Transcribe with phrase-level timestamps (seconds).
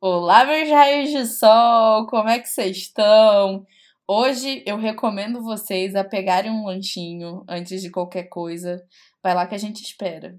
[0.00, 3.66] Olá, meus raios de sol, como é que vocês estão?
[4.06, 8.84] Hoje eu recomendo vocês a pegarem um lanchinho antes de qualquer coisa.
[9.22, 10.38] Vai lá que a gente espera.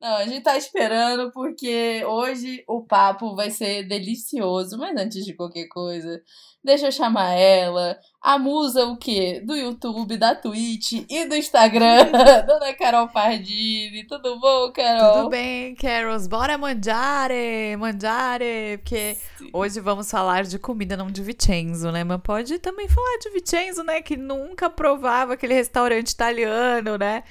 [0.00, 5.32] Não, a gente tá esperando porque hoje o papo vai ser delicioso, mas antes de
[5.32, 6.20] qualquer coisa,
[6.62, 9.40] deixa eu chamar ela, a musa o quê?
[9.42, 12.10] Do YouTube, da Twitch e do Instagram,
[12.46, 14.06] Dona Carol Pardini.
[14.06, 15.14] Tudo bom, Carol?
[15.14, 16.26] Tudo bem, Carols.
[16.26, 19.48] Bora mangiare, mangiare, porque Sim.
[19.50, 22.04] hoje vamos falar de comida, não de Vicenzo, né?
[22.04, 24.02] Mas pode também falar de Vicenzo, né?
[24.02, 27.22] Que nunca provava aquele restaurante italiano, né?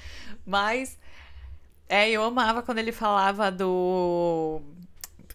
[0.44, 0.98] Mas
[1.88, 4.60] é, eu amava quando ele falava do.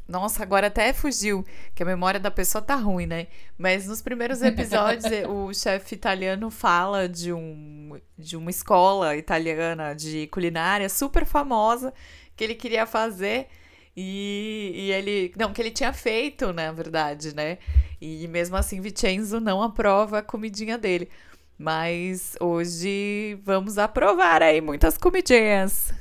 [0.07, 3.27] Nossa, agora até fugiu, que a memória da pessoa tá ruim, né?
[3.57, 10.27] Mas nos primeiros episódios, o chefe italiano fala de, um, de uma escola italiana de
[10.27, 11.93] culinária super famosa
[12.35, 13.47] que ele queria fazer.
[13.95, 15.33] E, e ele.
[15.37, 17.57] Não, que ele tinha feito, na verdade, né?
[18.01, 21.09] E mesmo assim, Vincenzo não aprova a comidinha dele.
[21.57, 25.93] Mas hoje vamos aprovar aí muitas comidinhas.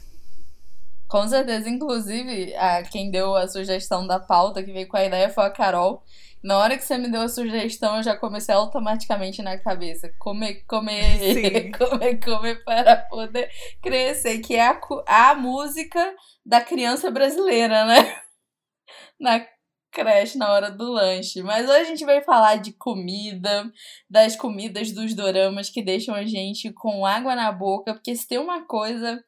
[1.11, 5.29] Com certeza, inclusive, a, quem deu a sugestão da pauta, que veio com a ideia,
[5.29, 6.05] foi a Carol.
[6.41, 10.09] Na hora que você me deu a sugestão, eu já comecei automaticamente na cabeça.
[10.21, 13.51] Comer, comer, comer, comer para poder
[13.83, 14.39] crescer.
[14.39, 16.15] Que é a, a música
[16.47, 17.97] da criança brasileira, né?
[19.19, 19.45] Na
[19.91, 21.43] creche, na hora do lanche.
[21.43, 23.71] Mas hoje a gente vai falar de comida,
[24.09, 27.95] das comidas dos doramas que deixam a gente com água na boca.
[27.95, 29.21] Porque se tem uma coisa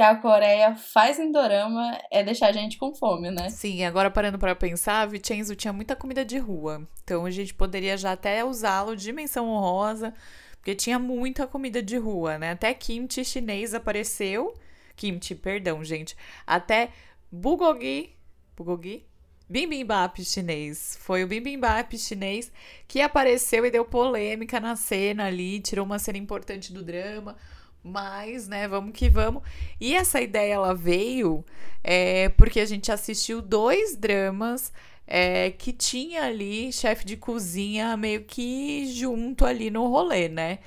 [0.00, 3.50] que a Coreia faz em dorama é deixar a gente com fome, né?
[3.50, 6.88] Sim, agora parando para pensar, Vincenzo tinha muita comida de rua.
[7.04, 10.14] Então a gente poderia já até usá-lo de menção honrosa,
[10.52, 12.52] porque tinha muita comida de rua, né?
[12.52, 14.54] Até kimchi chinês apareceu.
[14.96, 16.16] Kimchi, perdão, gente.
[16.46, 16.88] Até
[17.30, 18.16] bulgogi,
[18.56, 19.04] bulgogi?
[19.46, 20.96] Bibimbap chinês.
[21.02, 22.50] Foi o bibimbap chinês
[22.88, 27.36] que apareceu e deu polêmica na cena ali, tirou uma cena importante do drama.
[27.82, 29.42] Mas, né, vamos que vamos.
[29.80, 31.44] E essa ideia ela veio
[31.82, 34.72] é, porque a gente assistiu dois dramas
[35.06, 40.58] é, que tinha ali chefe de cozinha meio que junto ali no rolê, né?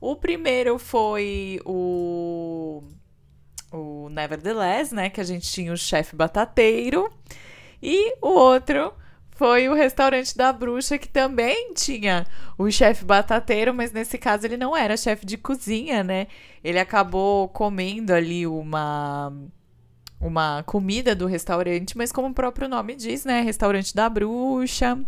[0.00, 2.82] O primeiro foi o,
[3.72, 5.10] o Nevertheless, né?
[5.10, 7.10] Que a gente tinha o chefe batateiro.
[7.82, 8.92] E o outro
[9.38, 12.26] foi o restaurante da bruxa que também tinha
[12.58, 16.26] o chefe batateiro, mas nesse caso ele não era chefe de cozinha, né?
[16.62, 19.32] Ele acabou comendo ali uma
[20.20, 24.98] uma comida do restaurante, mas como o próprio nome diz, né, restaurante da bruxa,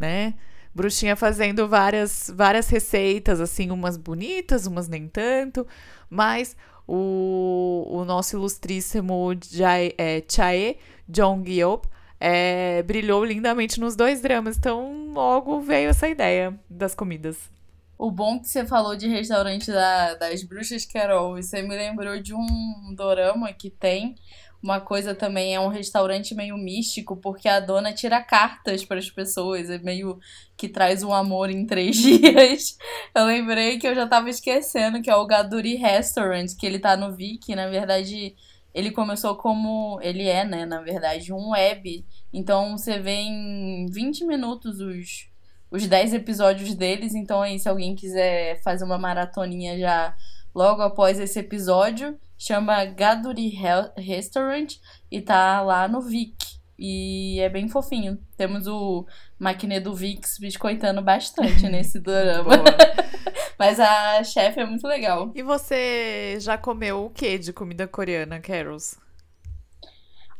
[0.00, 0.34] né?
[0.74, 5.64] Bruxinha fazendo várias várias receitas assim, umas bonitas, umas nem tanto,
[6.10, 6.56] mas
[6.88, 10.76] o, o nosso ilustríssimo Jae, é, Chae
[11.08, 11.86] Jong-yeop
[12.26, 14.56] é, brilhou lindamente nos dois dramas.
[14.56, 17.50] Então, logo veio essa ideia das comidas.
[17.98, 22.32] O bom que você falou de restaurante da, das bruxas Carol, você me lembrou de
[22.32, 24.14] um dorama que tem
[24.62, 29.10] uma coisa também, é um restaurante meio místico, porque a dona tira cartas para as
[29.10, 30.18] pessoas, é meio
[30.56, 32.78] que traz um amor em três dias.
[33.14, 36.96] Eu lembrei que eu já tava esquecendo que é o Gaduri Restaurant, que ele tá
[36.96, 38.34] no Viki, na verdade
[38.74, 40.00] ele começou como.
[40.02, 42.04] Ele é, né, na verdade, um web.
[42.32, 45.28] Então você vê em 20 minutos os,
[45.70, 47.14] os 10 episódios deles.
[47.14, 50.16] Então aí, se alguém quiser fazer uma maratoninha já
[50.52, 53.56] logo após esse episódio, chama Gaduri
[53.96, 54.74] Restaurant
[55.10, 56.34] e tá lá no Vic.
[56.76, 58.18] E é bem fofinho.
[58.36, 59.06] Temos o
[59.38, 62.50] Maquinê do Vix biscoitando bastante nesse drama.
[63.58, 65.30] Mas a chefe é muito legal.
[65.34, 68.96] E você já comeu o que de comida coreana, Carols?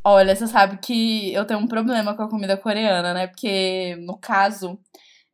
[0.03, 3.27] Olha, você sabe que eu tenho um problema com a comida coreana, né?
[3.27, 4.79] Porque, no caso,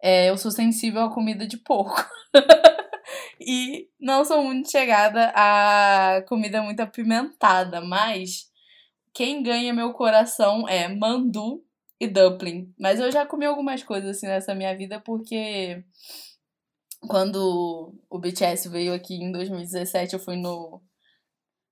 [0.01, 2.05] é, eu sou sensível à comida de porco.
[3.41, 8.49] e não sou muito chegada a comida muito apimentada, mas
[9.13, 11.65] quem ganha meu coração é mandu
[11.99, 12.73] e dumpling.
[12.79, 15.85] Mas eu já comi algumas coisas assim nessa minha vida porque
[17.01, 20.81] quando o BTS veio aqui em 2017, eu fui no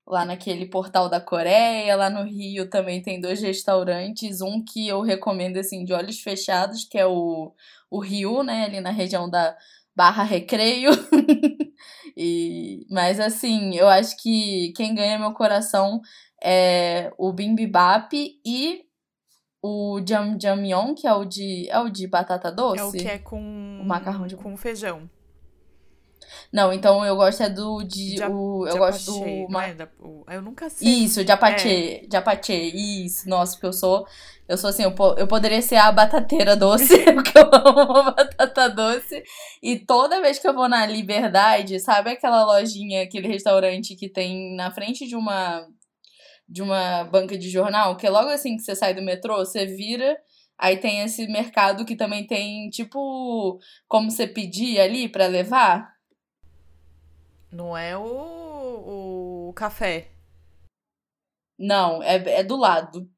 [0.07, 5.01] lá naquele portal da Coreia, lá no Rio também tem dois restaurantes, um que eu
[5.01, 7.53] recomendo assim de olhos fechados, que é o
[7.91, 9.55] o Rio, né, ali na região da
[9.95, 10.91] Barra Recreio.
[12.17, 16.01] e mas assim, eu acho que quem ganha meu coração
[16.43, 18.11] é o bimbibap
[18.45, 18.85] e
[19.61, 22.79] o jam jamyeon, que é o de é o de batata doce.
[22.79, 25.09] É o que é com o macarrão de com feijão.
[26.51, 29.73] Não, então eu gosto é do de, o, eu gosto do não ma- é?
[29.75, 30.87] Da- o- eu nunca sei.
[31.03, 33.29] Isso, japachê, japachê, isso.
[33.29, 34.05] Nossa, porque eu sou
[34.47, 39.21] eu sou assim, eu, eu poderia ser a batateira doce, porque eu amo batata doce.
[39.61, 44.55] E toda vez que eu vou na Liberdade, sabe aquela lojinha, aquele restaurante que tem
[44.55, 45.67] na frente de uma
[46.47, 49.67] de uma banca de jornal, que é logo assim que você sai do metrô, você
[49.67, 50.17] vira,
[50.57, 55.87] aí tem esse mercado que também tem tipo como você pedir ali pra levar.
[57.51, 60.09] Não é o, o café.
[61.57, 63.09] Não, é, é do lado.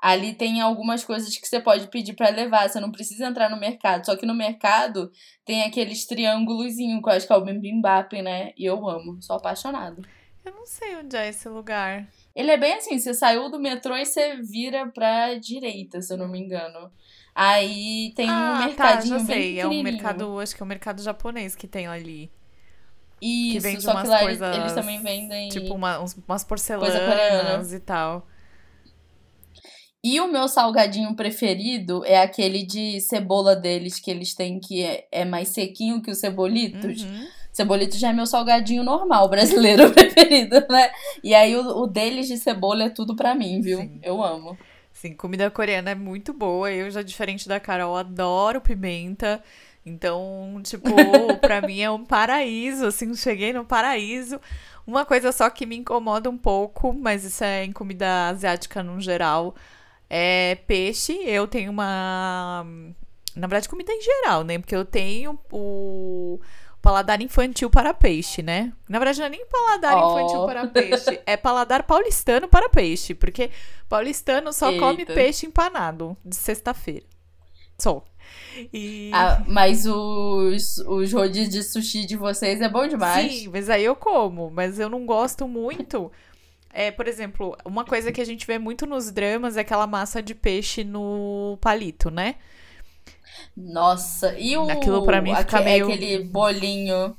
[0.00, 3.56] Ali tem algumas coisas que você pode pedir pra levar, você não precisa entrar no
[3.56, 4.04] mercado.
[4.04, 5.12] Só que no mercado
[5.44, 8.52] tem aqueles triângulozinhos, que eu acho que é o bibimbap, né?
[8.56, 10.02] E eu amo, sou apaixonada.
[10.44, 12.08] Eu não sei onde é esse lugar.
[12.34, 16.16] Ele é bem assim, você saiu do metrô e você vira pra direita, se eu
[16.16, 16.90] não me engano.
[17.32, 19.60] Aí tem um ah, mercadinho tá, já sei.
[19.60, 22.28] É um mercado, acho que é um mercado japonês que tem ali.
[23.22, 24.56] Isso, que vende só que umas lá eles- coisas.
[24.58, 25.48] eles também vendem...
[25.48, 28.26] Tipo uma, uns- umas porcelanas e tal.
[30.04, 35.06] E o meu salgadinho preferido é aquele de cebola deles, que eles têm que é,
[35.12, 37.02] é mais sequinho que os cebolitos.
[37.04, 37.26] Uhum.
[37.52, 40.90] Cebolito já é meu salgadinho normal brasileiro preferido, né?
[41.22, 43.78] E aí o, o deles de cebola é tudo pra mim, viu?
[43.78, 44.00] Sim.
[44.02, 44.58] Eu amo.
[44.92, 46.70] Sim, comida coreana é muito boa.
[46.72, 49.40] Eu já, diferente da Carol, adoro pimenta.
[49.84, 50.88] Então, tipo,
[51.40, 54.40] pra mim é um paraíso, assim, cheguei no paraíso.
[54.86, 59.00] Uma coisa só que me incomoda um pouco, mas isso é em comida asiática no
[59.00, 59.54] geral,
[60.08, 61.12] é peixe.
[61.24, 62.64] Eu tenho uma.
[63.34, 64.58] Na verdade, comida em geral, né?
[64.58, 66.38] Porque eu tenho o
[66.82, 68.72] paladar infantil para peixe, né?
[68.88, 70.10] Na verdade, não é nem paladar Oh.
[70.20, 73.14] infantil para peixe, é paladar paulistano para peixe.
[73.14, 73.50] Porque
[73.88, 75.14] paulistano só come Eita.
[75.14, 77.06] peixe empanado de sexta-feira.
[77.78, 78.04] Só.
[78.72, 79.10] E.
[79.14, 83.32] Ah, mas os, os rodízios de sushi de vocês é bom demais.
[83.32, 86.10] Sim, mas aí eu como, mas eu não gosto muito.
[86.72, 90.22] É, por exemplo, uma coisa que a gente vê muito nos dramas é aquela massa
[90.22, 92.36] de peixe no palito, né?
[93.56, 94.68] Nossa, e o.
[94.70, 97.16] Aquilo pra mim fica aque- meio- Aquele bolinho.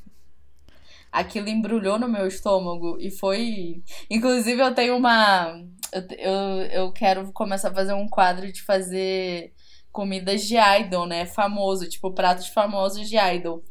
[1.12, 3.84] Aquilo embrulhou no meu estômago e foi.
[4.10, 5.62] Inclusive, eu tenho uma.
[5.92, 9.54] Eu, eu, eu quero começar a fazer um quadro de fazer
[9.94, 11.26] comidas de idol, né?
[11.26, 13.64] Famoso, tipo pratos famosos de idol.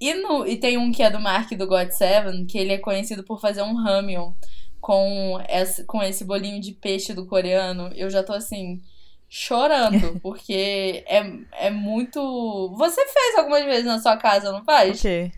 [0.00, 2.78] E, no, e tem um que é do Mark do God Seven, que ele é
[2.78, 4.32] conhecido por fazer um ramyun
[4.80, 7.90] com esse, com esse bolinho de peixe do coreano.
[7.94, 8.82] Eu já tô assim,
[9.28, 11.22] chorando, porque é,
[11.52, 12.74] é muito.
[12.76, 15.00] Você fez algumas vezes na sua casa, não faz?
[15.00, 15.32] quê?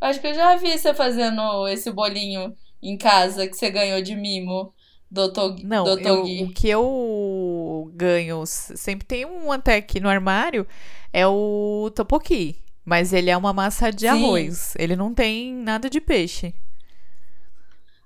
[0.00, 4.14] Acho que eu já vi você fazendo esse bolinho em casa que você ganhou de
[4.14, 4.72] mimo
[5.10, 6.44] do Tog Não, do eu- Togi.
[6.44, 10.66] o que eu ganho, sempre tem um até aqui no armário,
[11.12, 12.58] é o topoki.
[12.84, 14.08] Mas ele é uma massa de Sim.
[14.08, 14.74] arroz.
[14.78, 16.54] Ele não tem nada de peixe.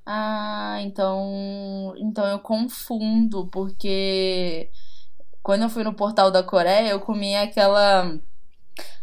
[0.07, 4.71] Ah, então, então eu confundo, porque
[5.43, 8.19] quando eu fui no portal da Coreia, eu comi aquela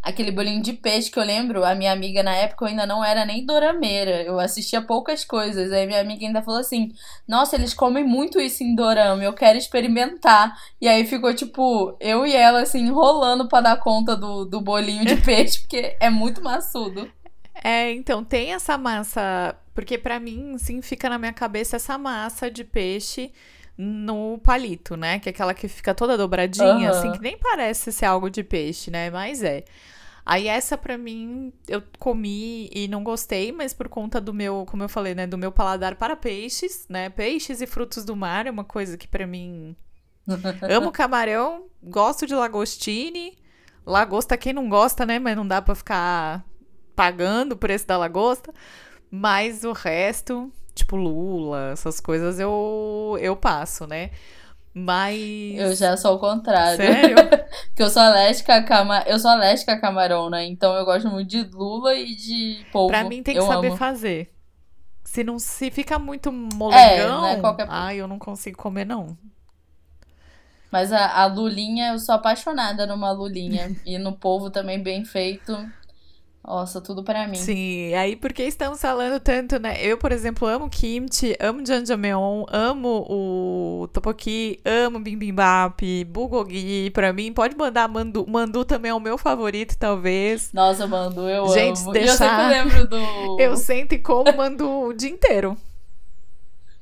[0.01, 3.03] aquele bolinho de peixe que eu lembro, a minha amiga na época eu ainda não
[3.03, 5.71] era nem dorameira, eu assistia poucas coisas.
[5.71, 6.93] Aí minha amiga ainda falou assim:
[7.27, 10.55] "Nossa, eles comem muito isso em dorama, eu quero experimentar".
[10.79, 15.05] E aí ficou tipo, eu e ela assim enrolando pra dar conta do, do bolinho
[15.05, 17.09] de peixe, porque é muito maçudo.
[17.63, 22.51] É, então tem essa massa, porque pra mim, sim, fica na minha cabeça essa massa
[22.51, 23.31] de peixe
[23.77, 25.19] no palito, né?
[25.19, 26.99] Que é aquela que fica toda dobradinha, Aham.
[26.99, 29.09] assim, que nem parece ser algo de peixe, né?
[29.09, 29.63] Mas é.
[30.25, 34.81] Aí essa pra mim eu comi e não gostei, mas por conta do meu, como
[34.81, 37.09] eu falei, né, do meu paladar para peixes, né?
[37.09, 39.75] Peixes e frutos do mar é uma coisa que pra mim
[40.67, 43.37] amo camarão, gosto de lagostine.
[43.85, 46.43] Lagosta quem não gosta, né, mas não dá pra ficar
[46.95, 48.51] pagando o preço da lagosta.
[49.11, 54.11] Mas o resto, tipo lula, essas coisas eu eu passo, né?
[54.73, 56.77] Mas Eu já sou o contrário.
[56.77, 57.15] Sério?
[57.67, 59.03] Porque eu sou alérgica a cama...
[59.07, 60.45] eu sou alérgica a camarão, né?
[60.45, 62.89] Então eu gosto muito de lula e de polvo.
[62.89, 63.77] Pra mim tem que eu saber amo.
[63.77, 64.33] fazer.
[65.03, 69.17] Se não se fica muito molengão, é qualquer- ai, eu não consigo comer não.
[70.71, 73.73] Mas a, a lulinha, eu sou apaixonada numa lulinha.
[73.85, 75.53] e no polvo também bem feito.
[76.47, 77.35] Nossa, tudo pra mim.
[77.37, 79.77] Sim, aí porque estamos falando tanto, né?
[79.81, 87.33] Eu, por exemplo, amo kimchi, amo jjajangmyeon, amo o tteokbokki, amo bibimbap, bulgogi, pra mim
[87.33, 90.51] pode mandar mandu, mandu também é o meu favorito, talvez.
[90.53, 91.91] Nossa, Mandu, eu Gente, amo.
[91.91, 93.39] deixar- E eu sempre lembro do.
[93.41, 95.57] Eu sento e como mandu o dia inteiro.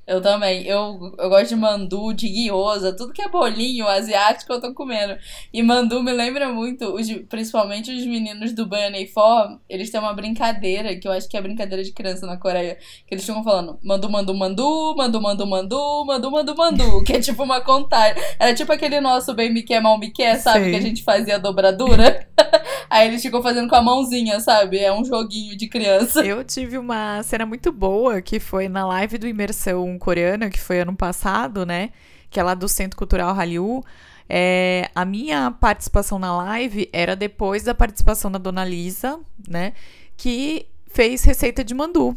[0.06, 0.66] Eu também.
[0.66, 5.16] Eu, eu gosto de mandu, de guiosa, tudo que é bolinho asiático eu tô comendo.
[5.54, 10.14] E mandu me lembra muito, os, principalmente os meninos do Bunny For, eles têm uma
[10.14, 13.80] brincadeira, que eu acho que é brincadeira de criança na Coreia, que eles ficam falando
[13.82, 18.22] mandu, mandu, mandu, mandu, mandu, mandu, mandu, mandu, mandu, que é tipo uma contagem.
[18.38, 20.66] Era tipo aquele nosso bem me quer, mal me quer, sabe?
[20.66, 20.72] Sim.
[20.72, 22.28] Que a gente fazia dobradura.
[22.90, 24.80] Aí eles ficam fazendo com a mãozinha, sabe?
[24.80, 26.26] É um joguinho de criança.
[26.26, 30.82] Eu tive uma cena muito boa que foi na live do Imersão Coreana, que foi
[30.82, 31.90] ano passado, né?
[32.30, 33.84] Que é lá do Centro Cultural Hallyu.
[34.30, 39.74] É, a minha participação na live era depois da participação da dona Lisa, né?
[40.16, 42.16] Que fez receita de mandu.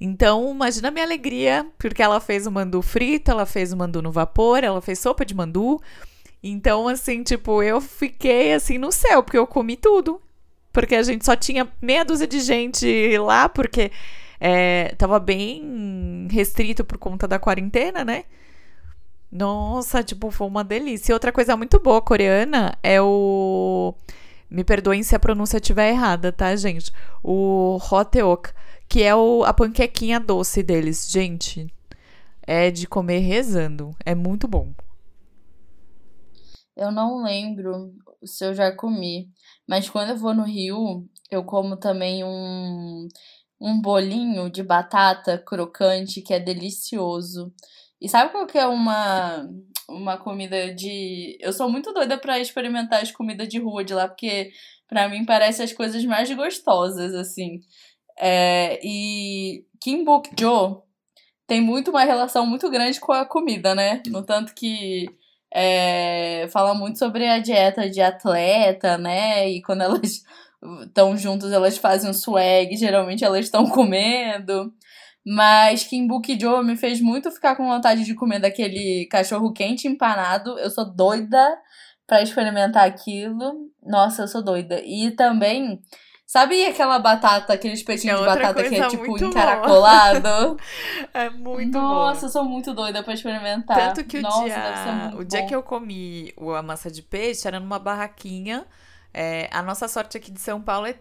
[0.00, 4.00] Então, imagina a minha alegria, porque ela fez o mandu frito, ela fez o mandu
[4.00, 5.80] no vapor, ela fez sopa de mandu.
[6.42, 10.20] Então, assim, tipo, eu fiquei assim no céu, porque eu comi tudo.
[10.72, 13.90] Porque a gente só tinha meia dúzia de gente lá, porque
[14.40, 18.24] é, tava bem restrito por conta da quarentena, né?
[19.30, 21.12] Nossa, tipo, foi uma delícia.
[21.12, 23.94] E outra coisa muito boa coreana é o.
[24.50, 26.90] Me perdoem se a pronúncia estiver errada, tá, gente?
[27.22, 28.50] O hoteok,
[28.88, 31.08] que é o, a panquequinha doce deles.
[31.08, 31.72] Gente,
[32.44, 33.94] é de comer rezando.
[34.04, 34.72] É muito bom.
[36.76, 37.92] Eu não lembro
[38.24, 39.28] se eu já comi,
[39.68, 43.08] mas quando eu vou no Rio, eu como também um,
[43.60, 47.52] um bolinho de batata crocante que é delicioso.
[48.00, 49.46] E sabe qual que é uma,
[49.88, 51.36] uma comida de.
[51.40, 54.50] Eu sou muito doida para experimentar as comidas de rua de lá, porque
[54.88, 57.60] para mim parece as coisas mais gostosas, assim.
[58.18, 60.82] É, e Kimbukjo
[61.46, 64.02] tem muito uma relação muito grande com a comida, né?
[64.06, 65.06] No tanto que
[65.52, 69.48] é, fala muito sobre a dieta de atleta, né?
[69.48, 70.22] E quando elas
[70.86, 74.72] estão juntas, elas fazem um swag, geralmente elas estão comendo.
[75.24, 80.58] Mas Kimbuki Joe me fez muito ficar com vontade de comer daquele cachorro quente empanado.
[80.58, 81.58] Eu sou doida
[82.06, 83.70] para experimentar aquilo.
[83.82, 84.80] Nossa, eu sou doida.
[84.84, 85.80] E também
[86.30, 90.56] Sabe aquela batata, aquele espetinho é de batata que é tipo encaracolado?
[91.12, 93.76] é muito Nossa, eu sou muito doida pra experimentar.
[93.76, 97.58] Tanto que o Nossa, dia, o dia que eu comi a massa de peixe era
[97.58, 98.64] numa barraquinha.
[99.12, 100.94] É, a nossa sorte aqui de São Paulo é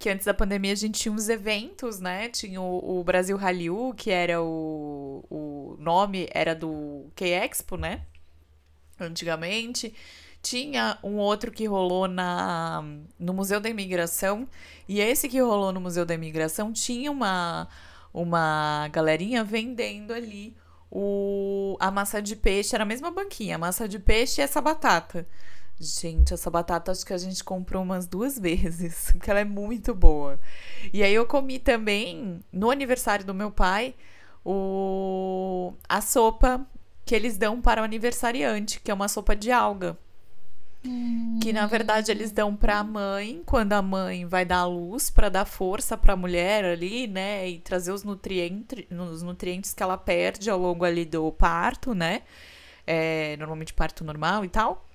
[0.00, 2.28] que antes da pandemia a gente tinha uns eventos, né?
[2.30, 8.00] Tinha o, o Brasil Hallyu, que era o, o nome era do K-Expo, né?
[8.98, 9.94] Antigamente.
[10.42, 12.84] Tinha um outro que rolou na,
[13.18, 14.48] no Museu da Imigração.
[14.88, 17.68] E esse que rolou no Museu da Imigração tinha uma,
[18.12, 20.56] uma galerinha vendendo ali
[20.90, 22.74] o, a massa de peixe.
[22.74, 25.26] Era a mesma banquinha, a massa de peixe e essa batata.
[25.80, 29.94] Gente, essa batata acho que a gente comprou umas duas vezes, porque ela é muito
[29.94, 30.38] boa.
[30.92, 33.94] E aí eu comi também, no aniversário do meu pai,
[34.44, 36.66] o, a sopa
[37.04, 39.98] que eles dão para o aniversariante, que é uma sopa de alga.
[41.40, 45.10] Que na verdade eles dão para a mãe quando a mãe vai dar a luz
[45.10, 49.82] para dar força para a mulher ali, né, e trazer os nutrientes, os nutrientes que
[49.82, 52.22] ela perde ao longo ali do parto, né?
[52.84, 54.88] É, normalmente parto normal e tal.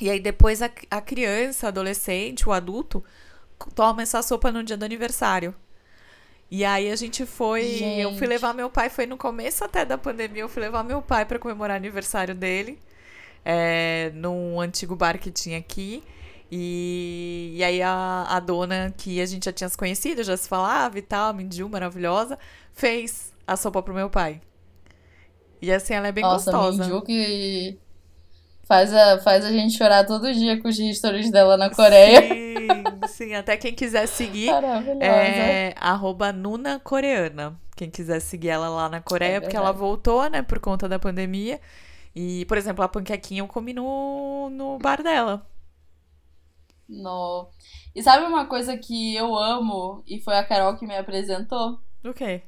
[0.00, 3.04] E aí depois a, a criança, adolescente, o adulto
[3.72, 5.54] toma essa sopa no dia do aniversário.
[6.50, 8.00] E aí a gente foi, gente.
[8.00, 11.00] eu fui levar meu pai, foi no começo até da pandemia, eu fui levar meu
[11.00, 12.80] pai para comemorar o aniversário dele
[13.44, 16.02] é, num antigo bar que tinha aqui.
[16.50, 20.48] E, e aí a, a dona, que a gente já tinha se conhecido, já se
[20.48, 22.38] falava e tal, a maravilhosa,
[22.72, 24.40] fez a sopa pro meu pai.
[25.60, 26.84] E assim, ela é bem Nossa, gostosa.
[26.84, 27.78] Minju que
[28.64, 32.20] faz a, faz a gente chorar todo dia com os stories dela na Coreia.
[32.22, 33.34] Sim, sim.
[33.34, 34.50] Até quem quiser seguir
[35.00, 37.58] é arroba Nuna Coreana.
[37.76, 40.98] Quem quiser seguir ela lá na Coreia, é porque ela voltou, né, por conta da
[40.98, 41.60] pandemia.
[42.14, 45.46] E, por exemplo, a panquequinha eu comi no, no bar dela.
[46.88, 47.48] No.
[47.94, 51.80] E sabe uma coisa que eu amo e foi a Carol que me apresentou?
[52.04, 52.42] O quê?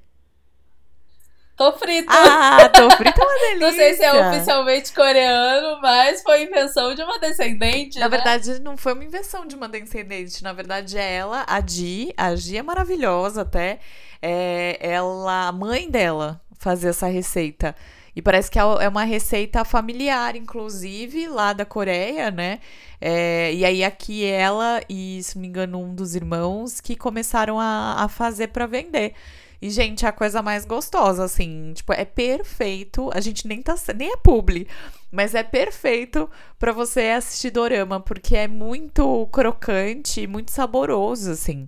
[1.57, 2.09] Tô frito.
[2.11, 3.59] Ah, tô frito é uma delícia.
[3.67, 7.99] Não sei se é oficialmente coreano, mas foi invenção de uma descendente.
[7.99, 8.17] Na né?
[8.17, 10.45] verdade, não foi uma invenção de uma descendente.
[10.45, 12.13] Na verdade, é ela, a Di.
[12.15, 13.81] A Di é maravilhosa até.
[14.21, 17.75] É ela, a mãe dela, fazia essa receita.
[18.17, 22.61] E parece que é, é uma receita familiar, inclusive, lá da Coreia, né?
[22.99, 27.61] É, e aí aqui ela e, se não me engano, um dos irmãos que começaram
[27.61, 29.13] a, a fazer para vender.
[29.61, 31.73] E, gente, é a coisa mais gostosa, assim.
[31.75, 33.11] Tipo, é perfeito.
[33.15, 33.75] A gente nem tá.
[33.95, 34.67] Nem é publi.
[35.11, 41.67] Mas é perfeito para você assistir dorama, porque é muito crocante, muito saboroso, assim.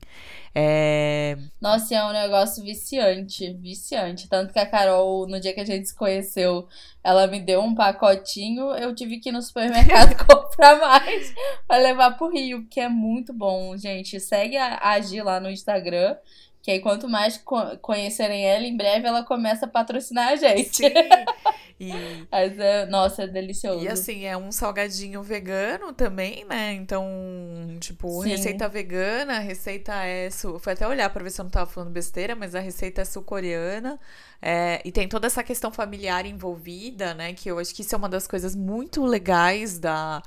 [0.54, 1.36] É...
[1.60, 4.28] Nossa, é um negócio viciante, viciante.
[4.28, 6.66] Tanto que a Carol, no dia que a gente se conheceu,
[7.02, 11.32] ela me deu um pacotinho, eu tive que ir no supermercado comprar mais
[11.66, 14.18] para levar pro Rio, que é muito bom, gente.
[14.18, 16.16] Segue a Agi lá no Instagram.
[16.62, 17.42] Que aí, quanto mais
[17.80, 20.76] conhecerem ela, em breve ela começa a patrocinar a gente.
[20.76, 20.88] Sim.
[21.80, 21.92] E...
[22.30, 23.84] Mas é, nossa, é delicioso.
[23.84, 26.74] E assim, é um salgadinho vegano também, né?
[26.74, 27.06] Então,
[27.78, 28.30] tipo, Sim.
[28.30, 30.28] receita vegana, receita é.
[30.28, 30.58] Su...
[30.58, 33.04] Foi até olhar pra ver se eu não tava falando besteira, mas a receita é
[33.04, 33.98] sul-coreana.
[34.42, 34.80] É...
[34.84, 37.32] E tem toda essa questão familiar envolvida, né?
[37.32, 40.20] Que eu acho que isso é uma das coisas muito legais da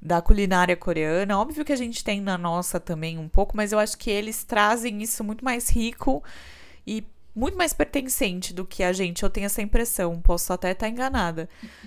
[0.00, 1.38] da culinária coreana.
[1.38, 4.44] Óbvio que a gente tem na nossa também um pouco, mas eu acho que eles
[4.44, 6.22] trazem isso muito mais rico
[6.86, 7.04] e
[7.36, 9.22] muito mais pertencente do que a gente.
[9.22, 11.46] Eu tenho essa impressão, posso até estar enganada,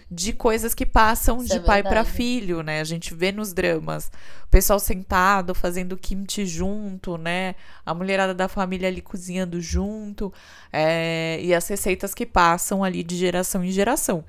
[0.10, 2.80] de coisas que passam Isso de é pai para filho, né?
[2.80, 4.12] A gente vê nos dramas
[4.46, 7.56] o pessoal sentado fazendo kimchi junto, né?
[7.84, 10.32] A mulherada da família ali cozinhando junto,
[10.72, 11.40] é...
[11.42, 14.24] e as receitas que passam ali de geração em geração.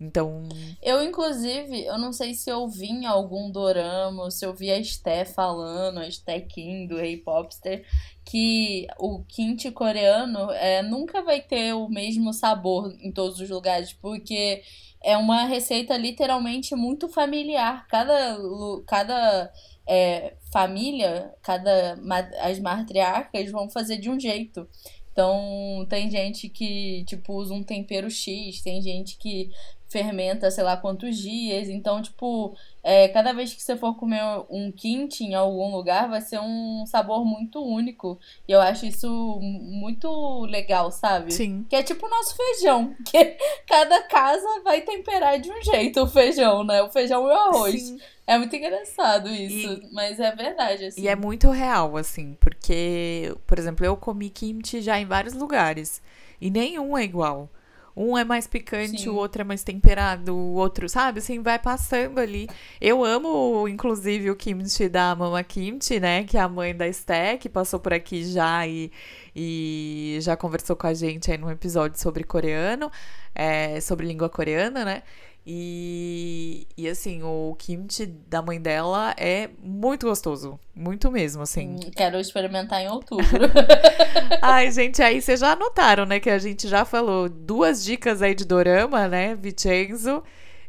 [0.00, 0.48] Então.
[0.82, 4.78] Eu, inclusive, eu não sei se eu vi em algum dorama, se eu vi a
[4.78, 7.84] Esté falando, a Esté Kim do Rei Popster,
[8.24, 13.92] que o kimchi coreano é, nunca vai ter o mesmo sabor em todos os lugares,
[13.92, 14.62] porque
[15.02, 17.86] é uma receita literalmente muito familiar.
[17.88, 18.38] Cada,
[18.86, 19.52] cada
[19.86, 21.98] é, família, cada
[22.40, 24.66] as matriarcas vão fazer de um jeito.
[25.14, 29.48] Então, tem gente que, tipo, usa um tempero X, tem gente que
[29.94, 31.68] fermenta sei lá quantos dias.
[31.68, 36.20] Então, tipo, é, cada vez que você for comer um kimchi em algum lugar, vai
[36.20, 38.18] ser um sabor muito único.
[38.48, 41.32] E eu acho isso muito legal, sabe?
[41.32, 41.64] Sim.
[41.70, 42.92] Que é tipo o nosso feijão.
[43.06, 43.36] Que
[43.68, 46.82] cada casa vai temperar de um jeito o feijão, né?
[46.82, 47.80] O feijão e o arroz.
[47.80, 47.98] Sim.
[48.26, 51.02] É muito engraçado isso, e, mas é verdade, assim.
[51.02, 56.02] E é muito real, assim, porque, por exemplo, eu comi kimchi já em vários lugares.
[56.40, 57.50] E nenhum é igual.
[57.96, 59.08] Um é mais picante, Sim.
[59.08, 61.20] o outro é mais temperado, o outro, sabe?
[61.20, 62.48] Assim, vai passando ali.
[62.80, 66.24] Eu amo, inclusive, o kimchi da Mama Kimchi, né?
[66.24, 68.90] Que é a mãe da Sté, que passou por aqui já e,
[69.34, 72.90] e já conversou com a gente aí num episódio sobre coreano,
[73.32, 75.02] é, sobre língua coreana, né?
[75.46, 80.58] E, e assim, o kimchi da mãe dela é muito gostoso.
[80.74, 81.76] Muito mesmo, assim.
[81.76, 83.24] Hum, quero experimentar em outubro.
[84.40, 86.18] Ai, gente, aí vocês já notaram, né?
[86.18, 89.34] Que a gente já falou duas dicas aí de dorama, né?
[89.34, 90.22] Vincenzo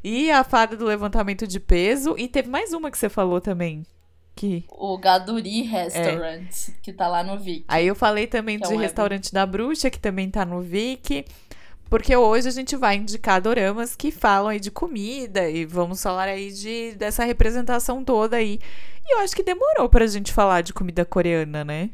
[0.03, 2.13] e a fada do levantamento de peso.
[2.17, 3.83] E teve mais uma que você falou também.
[4.35, 4.65] Que...
[4.69, 6.71] O Gaduri Restaurant, é.
[6.81, 7.63] que tá lá no Viki.
[7.69, 11.23] Aí eu falei também de Restaurante da Bruxa, que também tá no Viki.
[11.89, 16.27] Porque hoje a gente vai indicar doramas que falam aí de comida e vamos falar
[16.27, 18.59] aí de, dessa representação toda aí.
[19.07, 21.91] E eu acho que demorou pra gente falar de comida coreana, né?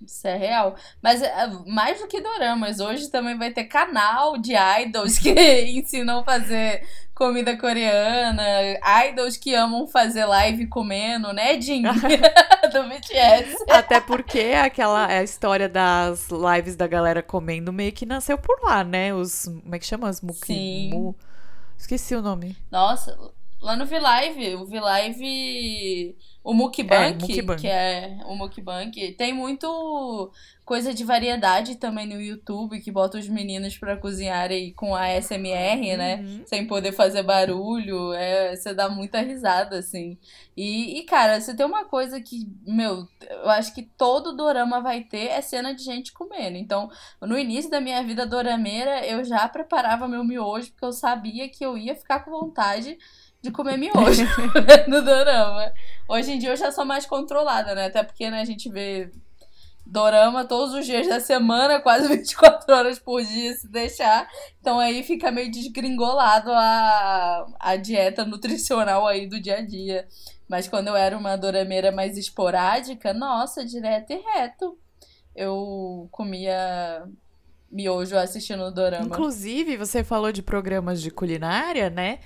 [0.00, 0.74] Isso é real.
[1.02, 6.20] Mas é, mais do que doramas, hoje também vai ter canal de idols que ensinam
[6.20, 6.86] a fazer
[7.20, 8.42] comida coreana,
[9.06, 11.82] idols que amam fazer live comendo, né, Jin?
[12.72, 13.62] do BTS.
[13.68, 18.82] Até porque aquela a história das lives da galera comendo meio que nasceu por lá,
[18.82, 19.12] né?
[19.12, 19.44] Os.
[19.44, 20.08] Como é que chama?
[20.08, 21.14] Os Mukimu.
[21.76, 22.56] Esqueci o nome.
[22.70, 23.14] Nossa,
[23.60, 30.32] lá no V-Live, o V-Live o mukbang, é, que é o mukbang, tem muito
[30.64, 35.96] coisa de variedade também no YouTube, que bota os meninos pra cozinharem com a SMR,
[35.96, 36.16] né?
[36.16, 36.42] Uhum.
[36.46, 40.16] Sem poder fazer barulho, é, você dá muita risada, assim.
[40.56, 45.02] E, e, cara, você tem uma coisa que, meu, eu acho que todo dorama vai
[45.02, 46.56] ter é cena de gente comendo.
[46.56, 46.88] Então,
[47.20, 51.64] no início da minha vida dorameira, eu já preparava meu miojo, porque eu sabia que
[51.64, 52.96] eu ia ficar com vontade
[53.42, 54.24] de comer miojo
[54.88, 55.72] no dorama.
[56.08, 57.86] Hoje em dia eu já sou mais controlada, né?
[57.86, 59.10] Até porque né, a gente vê
[59.86, 64.28] dorama todos os dias da semana, quase 24 horas por dia, se deixar.
[64.60, 70.06] Então aí fica meio desgringolado a, a dieta nutricional aí do dia a dia.
[70.48, 74.76] Mas quando eu era uma dorameira mais esporádica, nossa, direto e reto.
[75.34, 77.04] Eu comia
[77.70, 79.06] miojo assistindo o dorama.
[79.06, 82.18] Inclusive, você falou de programas de culinária, né?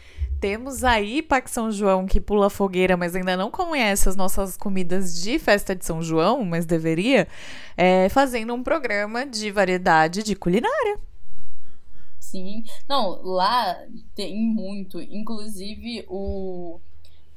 [0.44, 5.22] Temos aí Pac São João que pula fogueira, mas ainda não conhece as nossas comidas
[5.22, 7.26] de festa de São João, mas deveria,
[7.78, 11.00] é, fazendo um programa de variedade de culinária.
[12.20, 12.62] Sim.
[12.87, 13.74] Não, lá
[14.14, 15.00] tem muito.
[15.00, 16.78] Inclusive, o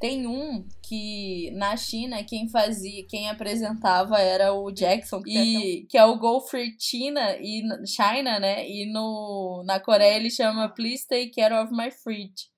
[0.02, 6.04] Tem um que na China quem fazia, quem apresentava era o Jackson, e, que é
[6.04, 8.70] o Go Free China e China, né?
[8.70, 12.57] E no na Coreia ele chama Please Take Care of My Fridge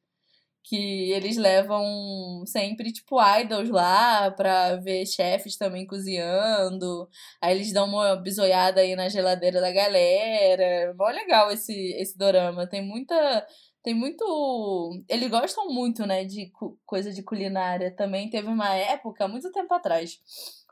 [0.70, 7.10] que eles levam sempre, tipo, idols lá pra ver chefes também cozinhando.
[7.42, 10.94] Aí eles dão uma bisoiada aí na geladeira da galera.
[10.96, 12.68] Mó legal esse, esse dorama.
[12.68, 13.48] Tem muita.
[13.84, 15.04] Tem muito.
[15.10, 16.52] Eles gostam muito, né, de
[16.86, 17.96] coisa de culinária.
[17.96, 20.20] Também teve uma época, muito tempo atrás,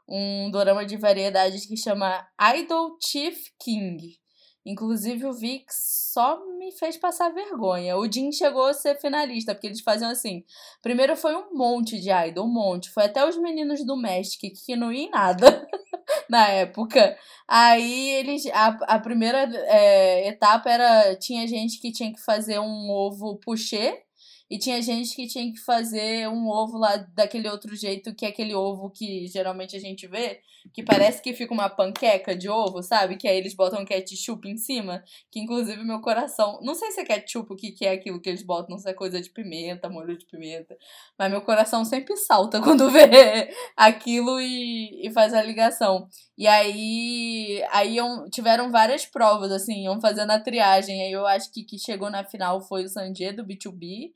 [0.07, 4.19] um dorama de variedades que chama Idol Chief King
[4.67, 7.95] Inclusive, o Vix só me fez passar vergonha.
[7.95, 10.43] O Jin chegou a ser finalista, porque eles faziam assim.
[10.81, 12.89] Primeiro foi um monte de idol, um monte.
[12.89, 15.65] Foi até os meninos do Magic, que não iam em nada
[16.29, 17.17] na época.
[17.47, 18.45] Aí eles.
[18.47, 21.15] A, a primeira é, etapa era.
[21.15, 24.03] Tinha gente que tinha que fazer um ovo puxê
[24.49, 28.29] e tinha gente que tinha que fazer um ovo lá daquele outro jeito, que é
[28.29, 30.41] aquele ovo que geralmente a gente vê,
[30.73, 33.17] que parece que fica uma panqueca de ovo, sabe?
[33.17, 36.59] Que aí eles botam ketchup em cima, que inclusive meu coração.
[36.61, 38.95] Não sei se é ketchup, o que, é aquilo que eles botam, não sei se
[38.95, 40.77] é coisa de pimenta, molho de pimenta.
[41.19, 46.07] Mas meu coração sempre salta quando vê aquilo e, e faz a ligação.
[46.37, 47.97] E aí, aí
[48.31, 51.01] tiveram várias provas, assim, iam fazendo a triagem.
[51.01, 54.11] Aí eu acho que que chegou na final foi o Sanjay do B2B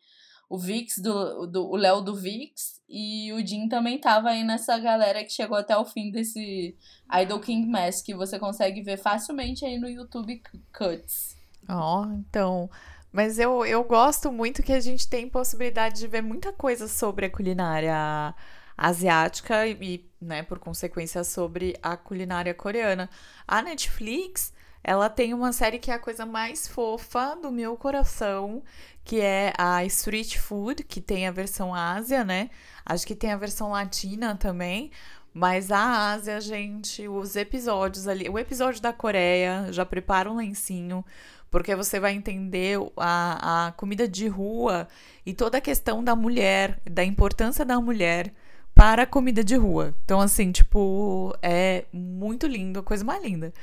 [0.51, 4.77] o Vix, do, do, o Léo do Vix, e o Jim também tava aí nessa
[4.77, 6.75] galera que chegou até o fim desse
[7.21, 10.43] Idol King Mask, que você consegue ver facilmente aí no YouTube
[10.77, 11.37] Cuts.
[11.69, 12.69] Ó, oh, então.
[13.13, 17.27] Mas eu, eu gosto muito que a gente tem possibilidade de ver muita coisa sobre
[17.27, 18.35] a culinária
[18.77, 23.09] asiática e, né, por consequência, sobre a culinária coreana.
[23.47, 24.51] A Netflix,
[24.83, 28.63] ela tem uma série que é a coisa mais fofa do meu coração,
[29.03, 32.49] que é a Street Food, que tem a versão Ásia, né?
[32.85, 34.91] Acho que tem a versão latina também.
[35.33, 38.27] Mas a Ásia, gente, os episódios ali.
[38.27, 41.05] O episódio da Coreia, já prepara um lencinho,
[41.49, 44.87] porque você vai entender a, a comida de rua
[45.25, 48.33] e toda a questão da mulher, da importância da mulher
[48.73, 49.95] para a comida de rua.
[50.03, 53.53] Então, assim, tipo, é muito lindo, a coisa mais linda.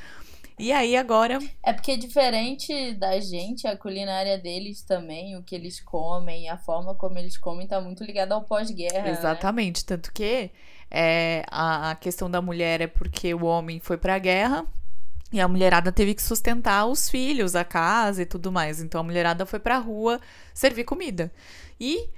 [0.58, 1.38] E aí agora.
[1.62, 6.94] É porque diferente da gente, a culinária deles também, o que eles comem, a forma
[6.94, 9.02] como eles comem, tá muito ligada ao pós-guerra.
[9.02, 9.10] Né?
[9.10, 9.82] Exatamente.
[9.82, 9.84] Né?
[9.86, 10.50] Tanto que
[10.90, 14.66] é, a, a questão da mulher é porque o homem foi pra guerra.
[15.30, 18.80] E a mulherada teve que sustentar os filhos, a casa e tudo mais.
[18.80, 20.20] Então a mulherada foi pra rua
[20.54, 21.30] servir comida.
[21.78, 22.08] E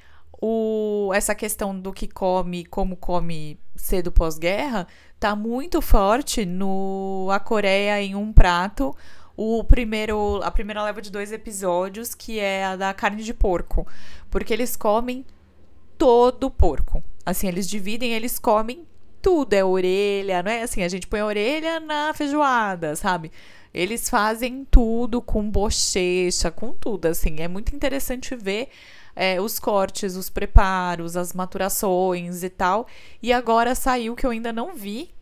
[0.40, 4.86] o, essa questão do que come, como come cedo pós-guerra,
[5.18, 8.94] tá muito forte no A Coreia em um prato.
[9.36, 13.86] O primeiro, a primeira leva de dois episódios, que é a da carne de porco.
[14.30, 15.24] Porque eles comem
[15.96, 17.02] todo o porco.
[17.24, 18.86] Assim, eles dividem, eles comem
[19.22, 19.54] tudo.
[19.54, 20.82] É orelha, não é assim?
[20.82, 23.32] A gente põe a orelha na feijoada, sabe?
[23.72, 27.36] Eles fazem tudo com bochecha, com tudo, assim.
[27.38, 28.68] É muito interessante ver
[29.14, 32.87] é, os cortes, os preparos, as maturações e tal.
[33.23, 35.12] E agora saiu que eu ainda não vi,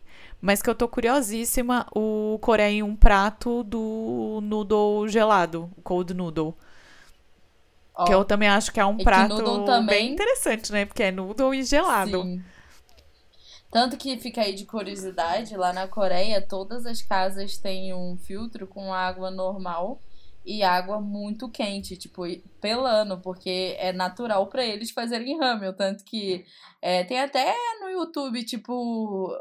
[0.41, 6.55] mas que eu tô curiosíssima, o Coreia em um prato do noodle gelado, cold noodle.
[7.97, 9.85] Oh, que eu também acho que é um é prato também...
[9.85, 10.85] bem interessante, né?
[10.85, 12.23] Porque é noodle e gelado.
[12.23, 12.41] Sim.
[13.69, 18.65] Tanto que fica aí de curiosidade, lá na Coreia, todas as casas têm um filtro
[18.65, 20.01] com água normal
[20.45, 22.23] e água muito quente, tipo,
[22.61, 25.73] pelando, porque é natural para eles fazerem ramen.
[25.73, 26.45] Tanto que
[26.81, 28.73] é, tem até no YouTube, tipo,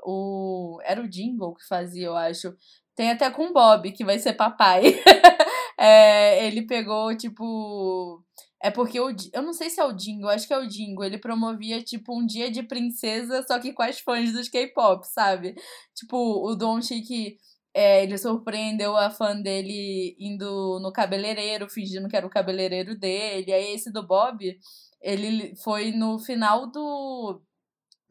[0.04, 0.78] o.
[0.84, 2.54] Era o Jingle que fazia, eu acho.
[2.94, 4.82] Tem até com o Bob, que vai ser papai.
[5.78, 8.22] é, ele pegou, tipo.
[8.60, 11.04] É porque o, eu não sei se é o Jingo, acho que é o Jingo.
[11.04, 15.54] Ele promovia, tipo, um dia de princesa, só que com as fãs dos K-pop, sabe?
[15.94, 17.38] Tipo, o Don Chique
[17.78, 23.52] é, ele surpreendeu a fã dele indo no cabeleireiro, fingindo que era o cabeleireiro dele.
[23.52, 24.58] Aí esse do Bob,
[25.00, 27.40] ele foi no final do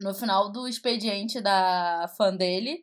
[0.00, 2.80] no final do expediente da fã dele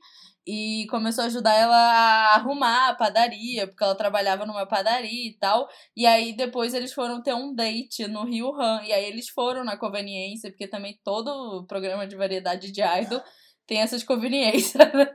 [0.48, 5.38] e começou a ajudar ela a arrumar a padaria, porque ela trabalhava numa padaria e
[5.40, 5.68] tal.
[5.96, 8.84] E aí depois eles foram ter um date no Rio Han.
[8.84, 13.22] E aí eles foram na conveniência, porque também todo programa de variedade de idol
[13.68, 15.14] tem essas conveniências, né?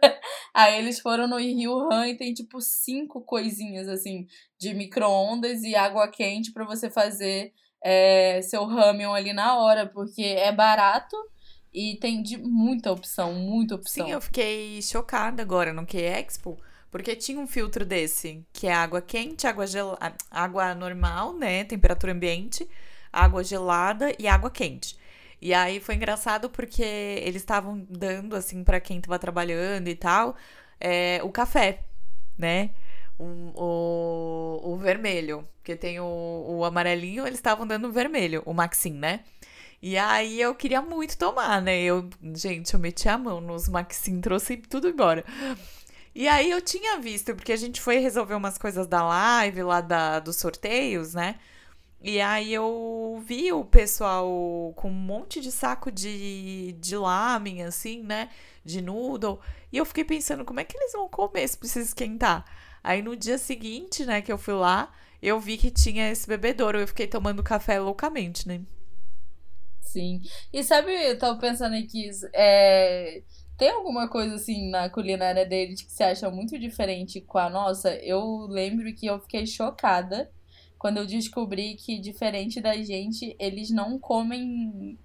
[0.54, 4.26] Aí eles foram no Rio Han e tem tipo cinco coisinhas assim
[4.58, 10.22] de micro-ondas e água quente para você fazer é, seu ramen ali na hora, porque
[10.22, 11.16] é barato
[11.72, 14.06] e tem de muita opção, muita opção.
[14.06, 16.58] Sim, eu fiquei chocada agora no K-Expo,
[16.90, 19.96] porque tinha um filtro desse, que é água quente, água, gel...
[20.30, 22.68] água normal, né, temperatura ambiente,
[23.12, 24.98] água gelada e água quente.
[25.40, 30.36] E aí foi engraçado porque eles estavam dando, assim, para quem tava trabalhando e tal,
[30.78, 31.80] é, o café,
[32.38, 32.70] né?
[33.18, 35.46] Um, o, o vermelho.
[35.58, 39.20] Porque tem o, o amarelinho, eles estavam dando o vermelho, o Maxim, né?
[39.82, 41.80] E aí eu queria muito tomar, né?
[41.80, 45.24] Eu, gente, eu meti a mão nos Maxim, trouxe tudo embora.
[46.14, 49.80] E aí eu tinha visto, porque a gente foi resolver umas coisas da live, lá
[49.80, 51.36] da, dos sorteios, né?
[52.02, 58.02] E aí eu vi o pessoal com um monte de saco de, de lamen, assim,
[58.02, 58.30] né?
[58.64, 59.38] De noodle.
[59.70, 62.44] E eu fiquei pensando, como é que eles vão comer se precisa esquentar?
[62.82, 66.78] Aí no dia seguinte, né, que eu fui lá, eu vi que tinha esse bebedouro.
[66.78, 68.62] Eu fiquei tomando café loucamente, né?
[69.80, 70.20] Sim.
[70.52, 73.22] E sabe, eu tava pensando aqui, é...
[73.56, 77.94] tem alguma coisa assim na culinária deles que você acha muito diferente com a nossa?
[77.96, 80.30] Eu lembro que eu fiquei chocada
[80.80, 84.98] quando eu descobri que, diferente da gente, eles não comem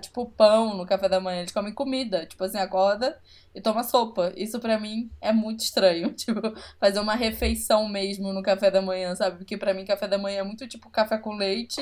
[0.00, 3.16] tipo pão no café da manhã, eles comem comida, tipo assim, acorda
[3.54, 4.32] e toma sopa.
[4.36, 6.40] Isso para mim é muito estranho, tipo,
[6.80, 9.38] fazer uma refeição mesmo no café da manhã, sabe?
[9.38, 11.80] Porque para mim café da manhã é muito tipo café com leite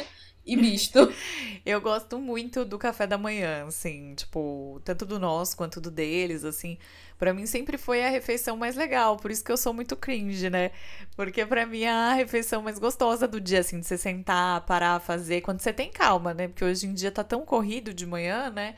[0.48, 1.12] e misto.
[1.64, 6.44] eu gosto muito do café da manhã, assim, tipo, tanto do nosso quanto do deles,
[6.44, 6.78] assim.
[7.18, 10.48] Para mim sempre foi a refeição mais legal, por isso que eu sou muito cringe,
[10.48, 10.70] né?
[11.14, 15.00] Porque para mim é a refeição mais gostosa do dia, assim, de você sentar, parar,
[15.00, 16.48] fazer, quando você tem calma, né?
[16.48, 18.74] Porque hoje em dia tá tão corrido de manhã, né?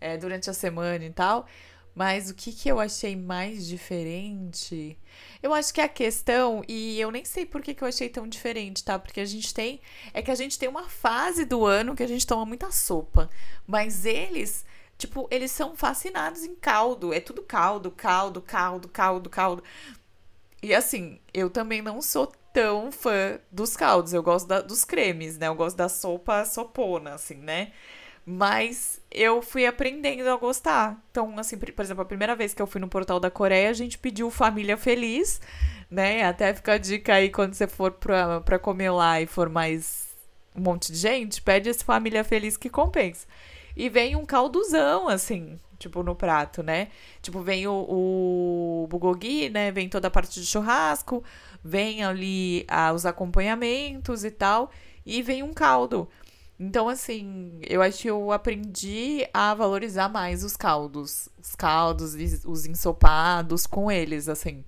[0.00, 1.46] É, durante a semana e tal.
[1.94, 4.98] Mas o que, que eu achei mais diferente?
[5.42, 8.26] Eu acho que a questão, e eu nem sei por que, que eu achei tão
[8.26, 8.98] diferente, tá?
[8.98, 9.80] Porque a gente tem.
[10.14, 13.28] É que a gente tem uma fase do ano que a gente toma muita sopa.
[13.66, 14.64] Mas eles,
[14.96, 17.12] tipo, eles são fascinados em caldo.
[17.12, 19.64] É tudo caldo, caldo, caldo, caldo, caldo.
[20.62, 24.14] E assim, eu também não sou tão fã dos caldos.
[24.14, 25.48] Eu gosto da, dos cremes, né?
[25.48, 27.72] Eu gosto da sopa sopona, assim, né?
[28.24, 31.02] Mas eu fui aprendendo a gostar.
[31.10, 33.72] Então, assim, por exemplo, a primeira vez que eu fui no portal da Coreia, a
[33.72, 35.40] gente pediu Família Feliz,
[35.90, 36.24] né?
[36.24, 40.12] Até fica a dica aí quando você for pra, pra comer lá e for mais
[40.54, 43.26] um monte de gente, pede esse Família Feliz que compensa.
[43.76, 46.88] E vem um calduzão, assim, tipo, no prato, né?
[47.20, 49.72] Tipo, vem o, o bugogi, né?
[49.72, 51.24] Vem toda a parte de churrasco,
[51.64, 54.70] vem ali ah, os acompanhamentos e tal,
[55.04, 56.08] e vem um caldo.
[56.64, 61.28] Então, assim, eu acho que eu aprendi a valorizar mais os caldos.
[61.42, 64.64] Os caldos, os ensopados com eles, assim.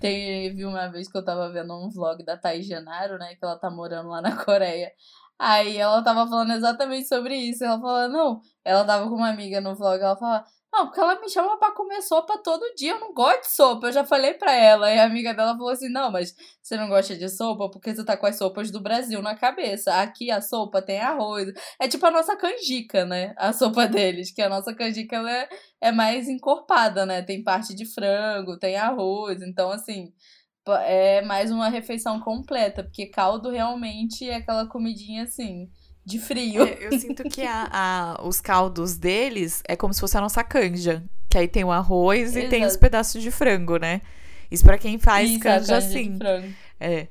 [0.00, 3.34] Teve uma vez que eu tava vendo um vlog da Thais Genaro, né?
[3.34, 4.92] Que ela tá morando lá na Coreia.
[5.38, 7.62] Aí ela tava falando exatamente sobre isso.
[7.62, 11.20] Ela falou, não, ela tava com uma amiga no vlog, ela falava, não, porque ela
[11.20, 12.92] me chama para comer sopa todo dia.
[12.92, 13.86] Eu não gosto de sopa.
[13.86, 14.92] Eu já falei pra ela.
[14.92, 18.04] E a amiga dela falou assim: não, mas você não gosta de sopa porque você
[18.04, 19.94] tá com as sopas do Brasil na cabeça.
[20.00, 21.52] Aqui a sopa tem arroz.
[21.80, 23.34] É tipo a nossa canjica, né?
[23.38, 24.32] A sopa deles.
[24.32, 25.48] Que a nossa canjica ela é,
[25.80, 27.22] é mais encorpada, né?
[27.22, 29.42] Tem parte de frango, tem arroz.
[29.42, 30.12] Então, assim
[30.86, 35.68] é mais uma refeição completa, porque caldo realmente é aquela comidinha assim
[36.04, 36.62] de frio.
[36.64, 40.44] É, eu sinto que a, a, os caldos deles é como se fosse a nossa
[40.44, 41.02] canja.
[41.28, 42.46] Que aí tem o arroz Exato.
[42.46, 44.02] e tem os pedaços de frango, né?
[44.50, 46.18] Isso para quem faz Isso, canja assim.
[46.78, 47.08] É.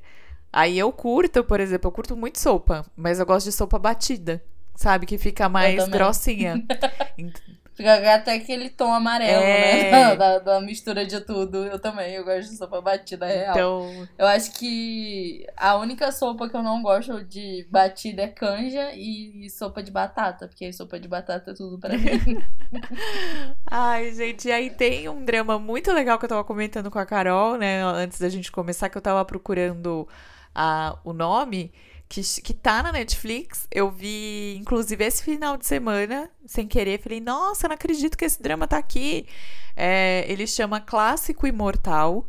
[0.52, 4.42] Aí eu curto, por exemplo, eu curto muito sopa, mas eu gosto de sopa batida,
[4.74, 5.04] sabe?
[5.04, 6.64] Que fica mais grossinha.
[7.74, 9.88] Fica até aquele tom amarelo, né?
[9.88, 9.90] é...
[9.90, 10.16] né?
[10.16, 11.66] Da, da, mistura de tudo.
[11.66, 13.54] Eu também, eu gosto de sopa batida real.
[13.54, 14.08] Então...
[14.16, 19.50] Eu acho que a única sopa que eu não gosto de batida é canja e
[19.50, 22.04] sopa de batata, porque sopa de batata é tudo pra mim.
[23.66, 27.06] Ai, gente, e aí tem um drama muito legal que eu tava comentando com a
[27.06, 27.82] Carol, né?
[27.82, 30.08] Antes da gente começar, que eu tava procurando
[30.54, 31.72] a, o nome
[32.14, 33.66] que, que tá na Netflix.
[33.70, 37.00] Eu vi, inclusive, esse final de semana, sem querer.
[37.00, 39.26] Falei, nossa, não acredito que esse drama tá aqui.
[39.76, 42.28] É, ele chama Clássico Imortal.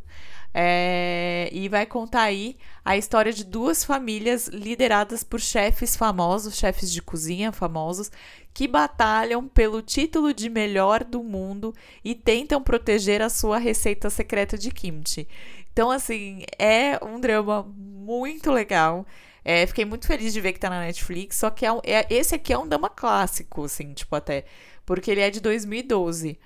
[0.57, 6.89] É, e vai contar aí a história de duas famílias lideradas por chefes famosos, chefes
[6.93, 8.09] de cozinha famosos,
[8.53, 14.57] que batalham pelo título de melhor do mundo e tentam proteger a sua receita secreta
[14.57, 15.27] de kimchi.
[15.73, 19.05] Então, assim, é um drama muito legal.
[19.47, 22.33] É, fiquei muito feliz de ver que tá na Netflix, só que é, é, esse
[22.33, 24.43] aqui é um drama clássico, assim, tipo, até.
[24.83, 26.39] Porque ele é de 2012.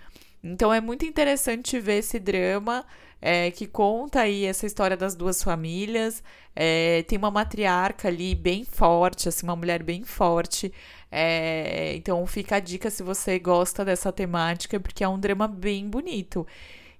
[0.43, 2.85] Então é muito interessante ver esse drama
[3.21, 6.21] é, que conta aí essa história das duas famílias.
[6.55, 10.71] É, tem uma matriarca ali bem forte, assim, uma mulher bem forte.
[11.11, 15.89] É, então fica a dica se você gosta dessa temática, porque é um drama bem
[15.89, 16.45] bonito.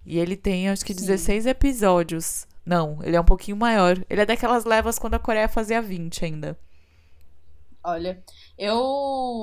[0.06, 1.02] E ele tem, acho que, Sim.
[1.02, 2.48] 16 episódios.
[2.70, 3.98] Não, ele é um pouquinho maior.
[4.08, 6.56] Ele é daquelas levas quando a Coreia fazia 20 ainda.
[7.84, 8.22] Olha,
[8.56, 8.76] eu,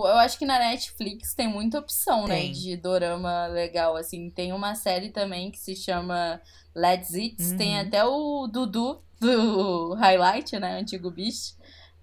[0.05, 2.53] eu acho que na Netflix tem muita opção, né, Tem.
[2.53, 4.31] de dorama legal, assim.
[4.31, 6.41] Tem uma série também que se chama
[6.73, 7.81] Let's Eat, tem Uhum.
[7.81, 11.56] até o Dudu do Highlight, né, antigo Beast,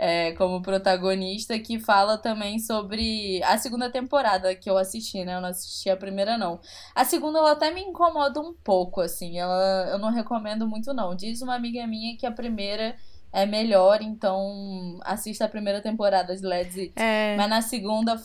[0.05, 5.39] é, como protagonista, que fala também sobre a segunda temporada que eu assisti, né, eu
[5.39, 6.59] não assisti a primeira não.
[6.93, 11.15] A segunda ela até me incomoda um pouco, assim, ela, eu não recomendo muito não.
[11.15, 12.97] Diz uma amiga minha que a primeira
[13.31, 16.91] é melhor, então assista a primeira temporada de Let's Eat.
[16.97, 17.37] É.
[17.37, 18.21] Mas na segunda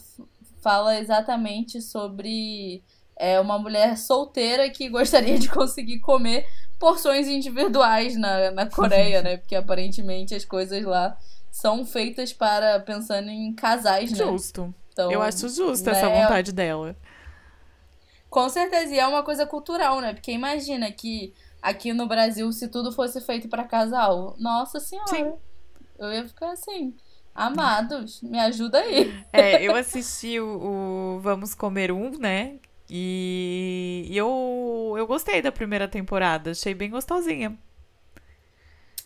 [0.61, 2.83] fala exatamente sobre
[3.17, 6.45] é, uma mulher solteira que gostaria de conseguir comer
[6.77, 9.37] porções individuais na, na Coreia, né?
[9.37, 11.17] Porque aparentemente as coisas lá
[11.51, 14.19] são feitas para pensando em casais, né?
[14.19, 14.75] Justo.
[14.93, 16.97] Então, Eu acho justa né, essa vontade dela.
[18.29, 20.13] Com certeza, e é uma coisa cultural, né?
[20.13, 21.33] Porque imagina que
[21.63, 25.33] aqui no Brasil, se tudo fosse feito para casal, nossa senhora, Sim.
[25.99, 26.95] eu ia ficar assim,
[27.35, 29.15] amados, me ajuda aí.
[29.33, 32.59] É, eu assisti o, o Vamos Comer Um, né?
[32.91, 37.57] E, e eu, eu gostei da primeira temporada, achei bem gostosinha.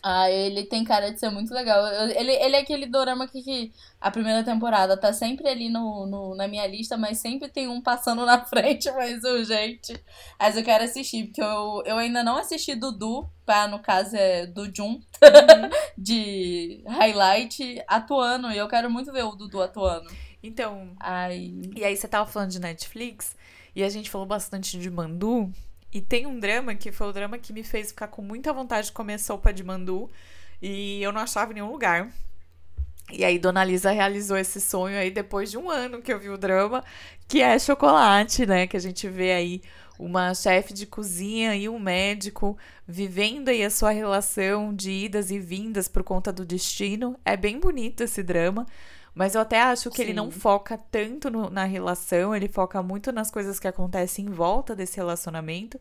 [0.05, 1.85] Ah, ele tem cara de ser muito legal.
[2.11, 6.35] Ele, ele é aquele dorama que, que a primeira temporada tá sempre ali no, no-
[6.35, 9.97] na minha lista, mas sempre tem um passando na frente mais urgente.
[10.37, 14.45] Mas eu quero assistir, porque eu, eu ainda não assisti Dudu, pá, no caso é
[14.45, 14.99] do Jun,
[15.97, 18.51] de highlight, atuando.
[18.51, 20.09] E eu quero muito ver o Dudu atuando.
[20.41, 21.53] Então, Ai.
[21.75, 23.35] E aí você tava falando de Netflix
[23.75, 25.49] e a gente falou bastante de mandu.
[25.93, 28.87] E tem um drama que foi o drama que me fez ficar com muita vontade
[28.87, 30.09] de comer sopa de mandu.
[30.61, 32.09] E eu não achava em nenhum lugar.
[33.11, 36.29] E aí Dona Lisa realizou esse sonho aí depois de um ano que eu vi
[36.29, 36.83] o drama,
[37.27, 38.65] que é chocolate, né?
[38.65, 39.61] Que a gente vê aí
[39.99, 45.37] uma chefe de cozinha e um médico vivendo aí a sua relação de idas e
[45.37, 47.19] vindas por conta do destino.
[47.23, 48.65] É bem bonito esse drama.
[49.15, 50.31] Mas eu até acho que ele não Sim.
[50.31, 54.97] foca tanto no- na relação, ele foca muito nas coisas que acontecem em volta desse
[54.97, 55.79] relacionamento.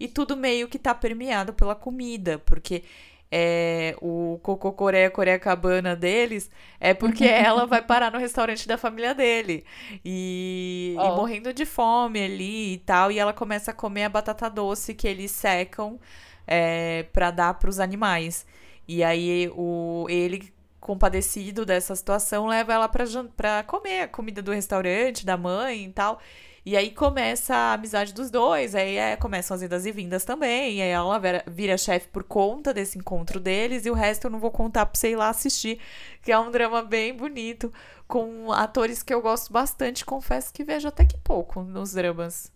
[0.00, 2.82] E tudo meio que tá permeado pela comida, porque
[3.30, 8.76] é, o Cocô Coreia Coreia Cabana deles é porque ela vai parar no restaurante da
[8.76, 9.64] família dele.
[10.04, 11.16] E, e Ó.
[11.16, 13.10] morrendo de fome ali e tal.
[13.10, 15.98] E ela começa a comer a batata doce que eles secam
[16.46, 18.44] é, para dar pros animais.
[18.86, 25.24] E aí o, ele, compadecido dessa situação, leva ela pra, comer a comida do restaurante,
[25.24, 26.20] da mãe e tal.
[26.66, 30.78] E aí começa a amizade dos dois, aí é, começam as idas e vindas também,
[30.78, 34.30] e aí ela vira, vira chefe por conta desse encontro deles, e o resto eu
[34.30, 35.80] não vou contar pra você ir lá assistir,
[36.22, 37.72] que é um drama bem bonito,
[38.06, 42.51] com atores que eu gosto bastante, confesso que vejo até que pouco nos dramas.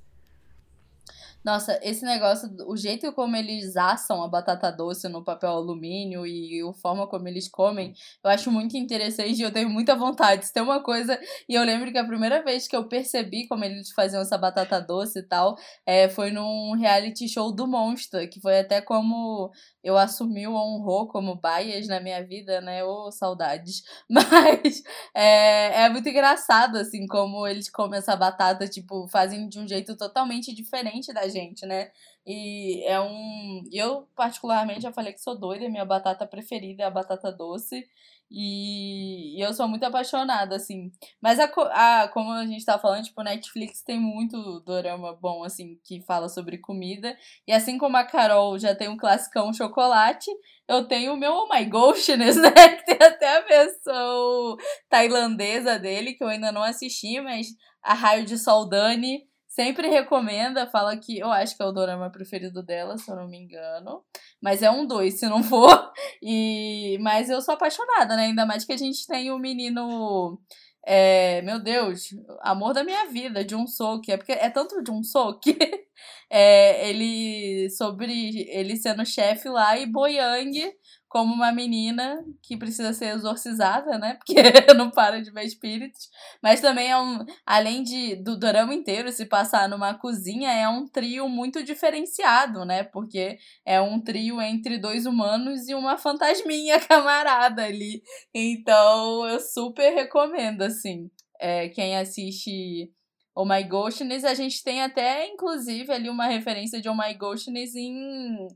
[1.47, 6.61] Nossa, esse negócio, o jeito como eles assam a batata doce no papel alumínio e
[6.61, 10.53] a forma como eles comem, eu acho muito interessante e eu tenho muita vontade.
[10.53, 11.17] Tem uma coisa.
[11.49, 14.81] E eu lembro que a primeira vez que eu percebi como eles faziam essa batata
[14.81, 15.55] doce e tal,
[15.87, 19.53] é, foi num reality show do Monster, que foi até como
[19.85, 22.83] eu assumi o honrou como bias na minha vida, né?
[22.83, 23.83] Ô, saudades.
[24.11, 24.83] Mas
[25.15, 29.97] é, é muito engraçado, assim, como eles comem essa batata, tipo, fazem de um jeito
[29.97, 31.36] totalmente diferente da gente,
[31.67, 31.91] né?
[32.27, 33.63] E é um.
[33.73, 37.87] Eu, particularmente, já falei que sou doida, minha batata preferida é a batata doce.
[38.31, 40.91] E, eu sou muito apaixonada, assim.
[41.21, 45.79] Mas a, a, como a gente tá falando, tipo, Netflix tem muito dorama bom, assim,
[45.85, 47.17] que fala sobre comida.
[47.47, 50.29] E assim como a Carol já tem um classicão chocolate,
[50.69, 52.51] eu tenho o meu Oh My Ghostness, né?
[52.51, 54.57] Que tem até a versão
[54.89, 57.47] tailandesa dele, que eu ainda não assisti, mas
[57.83, 59.23] a Raio de Sol Dani
[59.57, 63.27] sempre recomenda, fala que eu acho que é o dorama preferido dela, se eu não
[63.27, 64.05] me engano.
[64.41, 65.93] Mas é um dois, se não for.
[66.23, 68.27] E mas eu sou apaixonada, né?
[68.27, 70.39] Ainda mais que a gente tem o menino
[70.87, 72.11] é, meu Deus,
[72.43, 75.57] amor da minha vida, um Sok, é porque é tanto um Sok,
[76.31, 80.73] é, ele sobre ele sendo chefe lá e Boyang
[81.09, 84.19] como uma menina que precisa ser exorcizada, né?
[84.25, 86.09] Porque não para de ver espíritos.
[86.43, 87.25] Mas também é um.
[87.45, 92.83] Além de do drama inteiro se passar numa cozinha, é um trio muito diferenciado, né?
[92.83, 98.03] Porque é um trio entre dois humanos e uma fantasminha camarada ali.
[98.35, 101.11] Então eu super recomendo, assim.
[101.41, 102.91] É, quem assiste
[103.35, 107.75] Oh My Ghostness, a gente tem até, inclusive, ali uma referência de Oh My Ghostness
[107.75, 108.49] em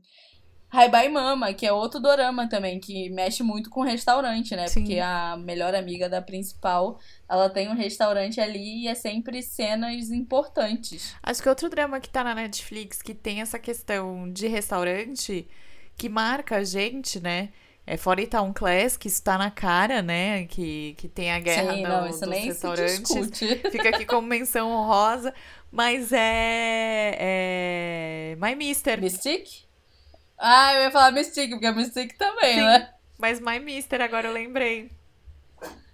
[0.71, 4.67] Haibai Mama, que é outro dorama também, que mexe muito com restaurante, né?
[4.67, 4.81] Sim.
[4.81, 6.97] Porque a melhor amiga da principal,
[7.29, 11.13] ela tem um restaurante ali e é sempre cenas importantes.
[11.21, 15.45] Acho que outro drama que tá na Netflix que tem essa questão de restaurante
[15.97, 17.49] que marca a gente, né?
[17.85, 20.45] É fora Town Class, que está na cara, né?
[20.45, 23.03] Que, que tem a guerra Sim, não, isso dos nem se restaurantes.
[23.03, 23.55] discute.
[23.71, 25.33] Fica aqui como menção honrosa.
[25.71, 27.15] Mas é.
[27.19, 29.01] é My Mister.
[29.01, 29.70] Mystic?
[30.41, 32.61] Ah, eu ia falar Mystic, porque é Mystic também, Sim.
[32.61, 32.93] né?
[33.17, 34.91] Mas My Mister, agora eu lembrei.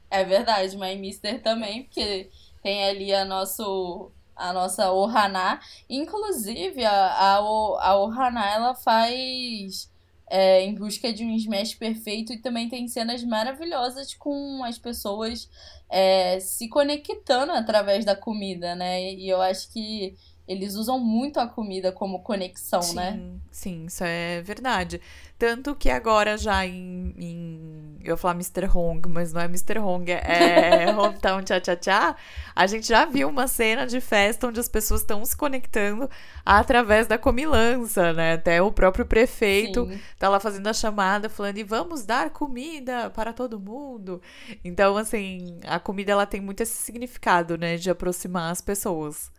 [0.10, 2.30] É verdade, My Mister também, porque
[2.64, 5.60] tem ali a, nosso, a nossa Ohana.
[5.89, 9.91] Inclusive, a, a, O- a Ohana, ela faz
[10.30, 15.50] é, Em Busca de um Smash Perfeito e também tem cenas maravilhosas com as pessoas
[15.89, 19.14] é, se conectando através da comida, né?
[19.14, 20.16] E eu acho que
[20.48, 23.20] eles usam muito a comida como conexão, sim, né?
[23.52, 25.02] sim, isso é verdade.
[25.38, 27.14] Tanto que agora já em.
[27.18, 28.66] em- eu ia falar Mr.
[28.74, 29.78] Hong, mas não é Mr.
[29.80, 32.16] Hong, é Hometown Cha Cha Cha.
[32.56, 36.10] A gente já viu uma cena de festa onde as pessoas estão se conectando
[36.45, 38.34] através da comilança, né?
[38.34, 40.00] Até o próprio prefeito Sim.
[40.18, 44.22] tá lá fazendo a chamada, falando, e vamos dar comida para todo mundo.
[44.64, 47.76] Então, assim, a comida ela tem muito esse significado, né?
[47.76, 49.30] De aproximar as pessoas.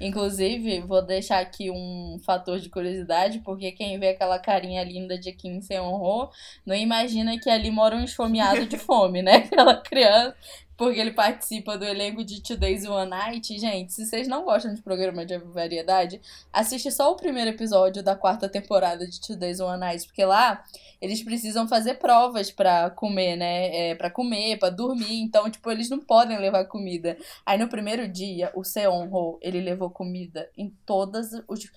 [0.00, 5.32] Inclusive, vou deixar aqui um fator de curiosidade, porque quem vê aquela carinha linda de
[5.32, 6.30] Kim Seon-ho
[6.64, 9.36] não imagina que ali mora um esfomeado de fome, né?
[9.50, 10.36] Aquela criança,
[10.78, 13.58] porque ele participa do elenco de Today's One Night.
[13.58, 16.20] Gente, se vocês não gostam de programa de variedade,
[16.52, 20.64] assiste só o primeiro episódio da quarta temporada de Today's One Night, porque lá
[21.02, 23.90] eles precisam fazer provas pra comer, né?
[23.90, 27.18] É, para comer, pra dormir, então, tipo, eles não podem levar comida.
[27.44, 31.68] Aí no primeiro dia, o Seon-ho, ele levou comida em todas os,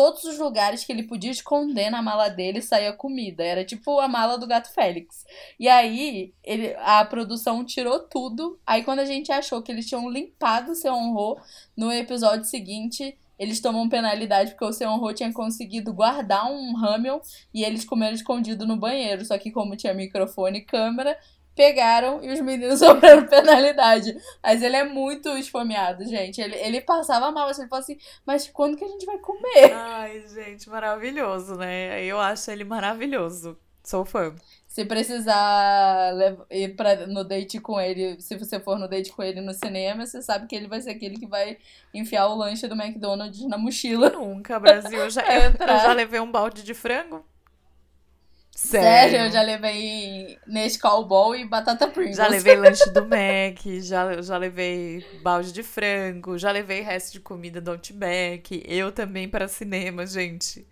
[0.00, 3.44] todos os lugares que ele podia esconder na mala dele saía comida.
[3.44, 5.26] Era tipo a mala do gato Félix.
[5.58, 8.58] E aí, ele, a produção tirou tudo.
[8.66, 11.38] Aí quando a gente achou que eles tinham limpado o Seon-ho,
[11.76, 17.20] no episódio seguinte, eles tomam penalidade porque o Seon-ho tinha conseguido guardar um ramen
[17.52, 19.22] e eles comeram escondido no banheiro.
[19.26, 21.14] Só que como tinha microfone e câmera,
[21.54, 24.16] pegaram e os meninos sofreram penalidade.
[24.42, 26.40] Mas ele é muito esfomeado, gente.
[26.40, 29.72] Ele, ele passava mal, assim, ele falou assim, mas quando que a gente vai comer?
[29.72, 32.04] Ai, gente, maravilhoso, né?
[32.04, 33.58] Eu acho ele maravilhoso.
[33.82, 34.34] Sou fã.
[34.68, 36.12] Se precisar
[36.48, 40.06] ir pra, no date com ele, se você for no date com ele no cinema,
[40.06, 41.58] você sabe que ele vai ser aquele que vai
[41.92, 44.10] enfiar o lanche do McDonald's na mochila.
[44.10, 44.96] Nunca, Brasil.
[44.96, 47.24] Eu já, eu, já levei um balde de frango.
[48.62, 52.18] Sério, eu já levei Nescau Ball e batata Pringles.
[52.18, 57.20] Já levei lanche do Mac, já, já levei balde de frango, já levei resto de
[57.20, 58.62] comida do Outback.
[58.66, 60.68] Eu também para cinema, gente.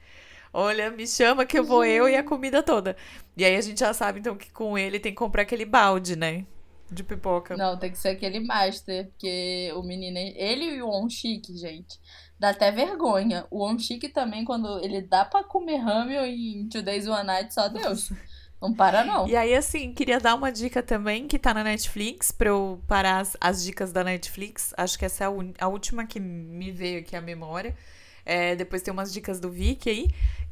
[0.52, 2.94] Olha, me chama que eu vou eu e a comida toda.
[3.34, 6.14] E aí a gente já sabe, então, que com ele tem que comprar aquele balde,
[6.14, 6.44] né?
[6.90, 7.56] De pipoca.
[7.56, 11.98] Não, tem que ser aquele master, porque o menino, ele e o On Chique, gente,
[12.38, 13.46] dá até vergonha.
[13.50, 16.18] O On Chique também, quando ele dá pra comer ramen
[16.60, 18.12] em Today's One Night, só Deus.
[18.60, 19.28] Não para, não.
[19.28, 23.20] E aí, assim, queria dar uma dica também que tá na Netflix, pra eu parar
[23.20, 24.74] as, as dicas da Netflix.
[24.76, 25.30] Acho que essa é a,
[25.64, 27.76] a última que me veio aqui à memória.
[28.26, 30.08] É, depois tem umas dicas do Vicky aí,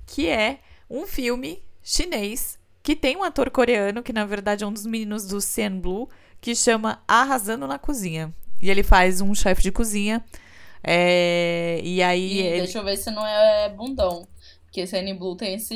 [0.07, 4.73] que é um filme chinês que tem um ator coreano, que na verdade é um
[4.73, 6.09] dos meninos do Cien Blue,
[6.41, 8.33] que chama Arrasando na Cozinha.
[8.63, 10.25] E ele faz um chefe de cozinha.
[10.87, 12.35] É, e aí.
[12.35, 14.27] E ele- deixa eu ver se não é bundão.
[14.65, 15.75] Porque esse N Blue tem esse.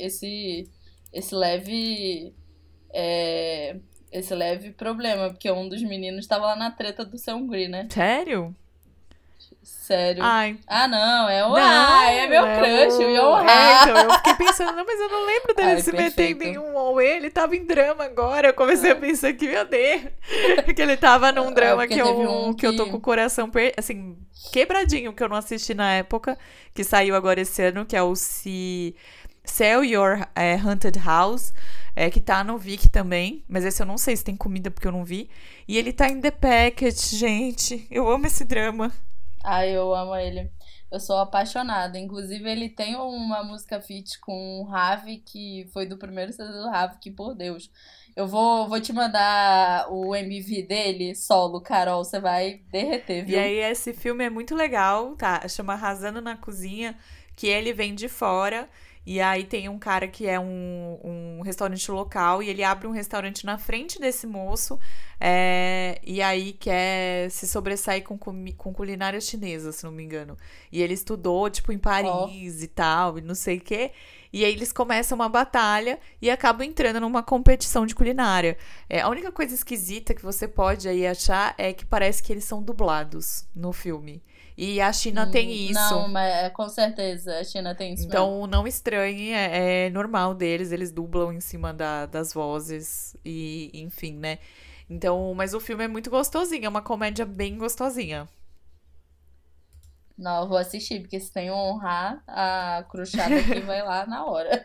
[0.00, 0.68] esse.
[1.12, 2.34] esse leve.
[2.92, 3.76] é,
[4.10, 5.30] esse leve problema.
[5.30, 7.86] Porque um dos meninos tava lá na treta do Seungri, né?
[7.90, 8.54] Sério?
[9.88, 10.22] Sério.
[10.22, 14.12] Ai, Ah, não, é o Não, Ah, é meu crush, o Yoon É, então, eu
[14.18, 16.38] fiquei pensando, não, mas eu não lembro dele Ai, se perfeito.
[16.38, 18.48] metendo em um Owe, ele tava em drama agora.
[18.48, 20.02] Eu comecei a pensar que, meu Deus,
[20.76, 22.96] que ele tava num É, drama porque que, eu, um que eu tô que- com
[22.98, 24.18] o coração, per- assim,
[24.52, 26.38] quebradinho, que eu não assisti na época,
[26.74, 28.94] que saiu agora esse ano, que é o Se...
[29.44, 31.54] Sell Your é, Haunted House,
[31.96, 34.86] é, que tá no Vic também, mas esse eu não sei se tem comida porque
[34.86, 35.30] eu não vi.
[35.66, 38.92] E ele tá em The Packet, gente, eu amo esse drama.
[39.50, 40.50] Ai, eu amo ele.
[40.90, 41.98] Eu sou apaixonada.
[41.98, 46.68] Inclusive, ele tem uma música feat com o Ravi, que foi do primeiro CD do
[46.70, 47.70] Ravi, que por Deus.
[48.16, 52.04] Eu vou, vou te mandar o MV dele, solo, Carol.
[52.04, 53.38] Você vai derreter, E viu?
[53.38, 55.46] aí, esse filme é muito legal, tá?
[55.48, 56.98] Chama Arrasando na Cozinha,
[57.36, 58.68] que ele vem de fora.
[59.10, 62.90] E aí tem um cara que é um, um restaurante local e ele abre um
[62.90, 64.78] restaurante na frente desse moço.
[65.18, 70.36] é, e aí quer se sobressair com, com culinária chinesa, se não me engano.
[70.70, 73.92] E ele estudou, tipo, em Paris e tal, e não sei o quê.
[74.30, 78.58] E aí eles começam uma batalha e acabam entrando numa competição de culinária.
[78.90, 82.44] É, a única coisa esquisita que você pode aí achar é que parece que eles
[82.44, 84.22] são dublados no filme.
[84.60, 85.74] E a China hum, tem isso.
[85.74, 88.04] Não, mas é, com certeza, a China tem isso.
[88.04, 88.46] Então, mesmo.
[88.48, 94.14] não estranhe, é, é, normal deles, eles dublam em cima da, das vozes e, enfim,
[94.14, 94.40] né?
[94.90, 98.28] Então, mas o filme é muito gostosinho, é uma comédia bem gostosinha.
[100.18, 104.60] Não, eu vou assistir, porque se tem honrar, a cruchada aqui vai lá na hora.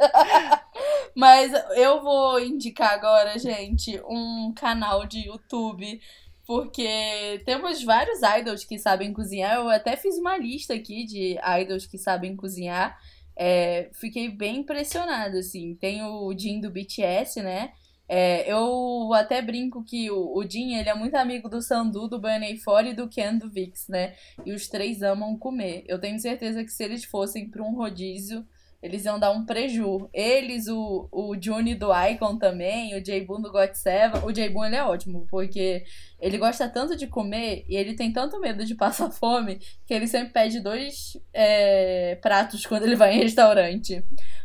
[1.16, 6.02] Mas eu vou indicar agora, gente, um canal de YouTube
[6.46, 9.56] porque temos vários idols que sabem cozinhar.
[9.56, 13.00] Eu até fiz uma lista aqui de idols que sabem cozinhar.
[13.36, 15.76] É, fiquei bem impressionada, assim.
[15.76, 17.72] Tem o Jin do BTS, né?
[18.08, 22.20] É, eu até brinco que o, o Jin, ele é muito amigo do Sandu, do
[22.20, 24.16] Bunny e do Ken do Vix, né?
[24.46, 25.86] E os três amam comer.
[25.88, 28.46] Eu tenho certeza que se eles fossem para um rodízio,
[28.84, 30.10] eles iam dar um preju.
[30.14, 34.22] Eles, o, o Juni do Icon também, o J-Boon do God Seven.
[34.26, 35.86] O J-Boon, ele é ótimo, porque
[36.20, 40.06] ele gosta tanto de comer e ele tem tanto medo de passar fome que ele
[40.06, 44.04] sempre pede dois é, pratos quando ele vai em restaurante.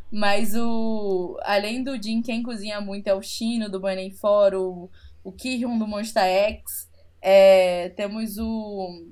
[0.08, 1.36] Mas o.
[1.42, 4.88] Além do Jin, quem cozinha muito é o Chino do Bunny For, o,
[5.24, 6.88] o Kihyun do Monster X.
[7.20, 9.04] É, temos o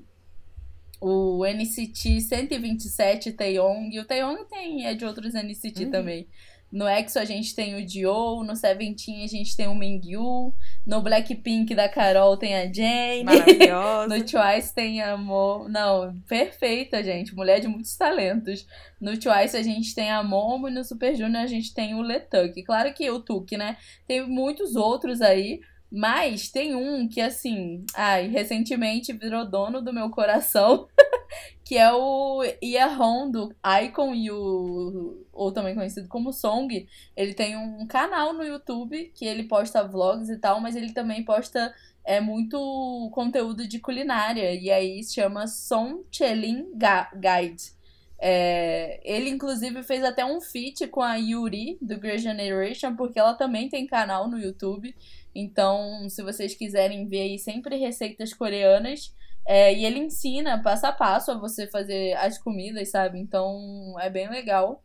[0.99, 3.99] o NCT 127 Taeyong.
[3.99, 5.91] O Taeyong tem, é de outros NCT uhum.
[5.91, 6.27] também.
[6.69, 10.53] No EXO a gente tem o Dio, no Seventeen a gente tem o Mingyu,
[10.85, 14.07] no Blackpink da Carol tem a Jane, Maravilhosa.
[14.07, 15.69] no Twice tem a Mo...
[15.69, 18.67] Não, perfeita, gente, mulher de muitos talentos.
[18.99, 22.01] No Twice a gente tem a Momo e no Super Junior a gente tem o
[22.01, 22.61] Letuck.
[22.63, 23.77] Claro que o Tuck, né?
[24.05, 25.61] Tem muitos outros aí,
[25.91, 30.87] mas tem um que, assim, ai, recentemente virou dono do meu coração,
[31.63, 35.25] que é o Iahon do Icon e o.
[35.31, 36.87] ou também conhecido como Song.
[37.15, 41.23] Ele tem um canal no YouTube que ele posta vlogs e tal, mas ele também
[41.23, 41.73] posta
[42.07, 44.53] é muito conteúdo de culinária.
[44.53, 47.77] E aí se chama Song Chelin Guide.
[48.19, 53.35] É, ele, inclusive, fez até um feat com a Yuri, do Girl Generation, porque ela
[53.35, 54.95] também tem canal no YouTube.
[55.39, 59.13] Então, se vocês quiserem ver aí sempre receitas coreanas,
[59.45, 63.19] é, e ele ensina passo a passo a você fazer as comidas, sabe?
[63.19, 64.81] Então, é bem legal.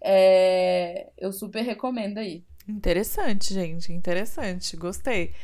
[0.00, 2.42] É, eu super recomendo aí.
[2.66, 4.74] Interessante, gente, interessante.
[4.74, 5.34] Gostei.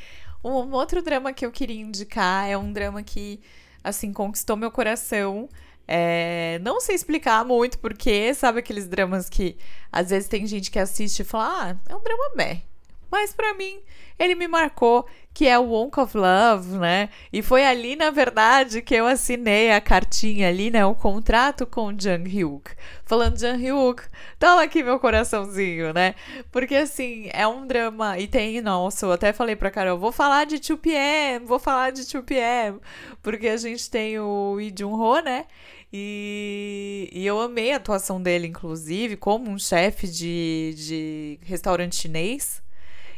[0.42, 3.40] Um outro drama que eu queria indicar é um drama que,
[3.84, 5.50] assim, conquistou meu coração.
[5.86, 9.58] É, não sei explicar muito porque, sabe aqueles dramas que
[9.92, 12.62] às vezes tem gente que assiste e fala, ah, é um drama meh.
[13.10, 13.80] Mas para mim,
[14.18, 17.10] ele me marcou, que é o Wonk of Love, né?
[17.32, 20.84] E foi ali, na verdade, que eu assinei a cartinha ali, né?
[20.86, 22.70] O contrato com Jung Hyuk.
[23.04, 24.02] Falando Jung Hyuk,
[24.38, 26.14] toma aqui meu coraçãozinho, né?
[26.50, 28.18] Porque, assim, é um drama...
[28.18, 32.02] E tem, nossa, eu até falei pra Carol, vou falar de 2PM, vou falar de
[32.02, 32.80] 2PM.
[33.22, 35.46] Porque a gente tem o Lee Jun-ho, né?
[35.92, 42.62] E, e, eu amei a atuação dele, inclusive, como um chefe de, de restaurante chinês.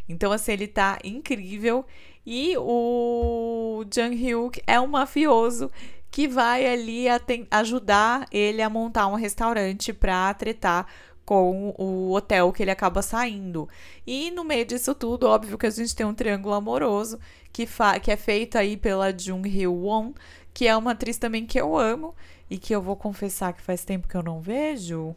[0.09, 1.85] Então, assim, ele tá incrível.
[2.25, 5.71] E o Jung Hyuk é um mafioso
[6.11, 7.07] que vai ali
[7.51, 10.87] ajudar ele a montar um restaurante para tretar
[11.25, 13.69] com o hotel que ele acaba saindo.
[14.07, 17.19] E no meio disso tudo, óbvio que a gente tem um triângulo amoroso
[17.53, 17.69] que,
[18.03, 20.15] que é feito aí pela Jung Hyo Won,
[20.55, 22.15] que é uma atriz também que eu amo
[22.49, 25.15] e que eu vou confessar que faz tempo que eu não vejo.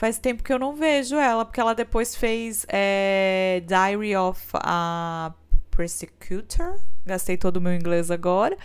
[0.00, 5.34] Faz tempo que eu não vejo ela, porque ela depois fez é, Diary of a
[5.70, 6.80] Persecutor.
[7.04, 8.56] Gastei todo o meu inglês agora.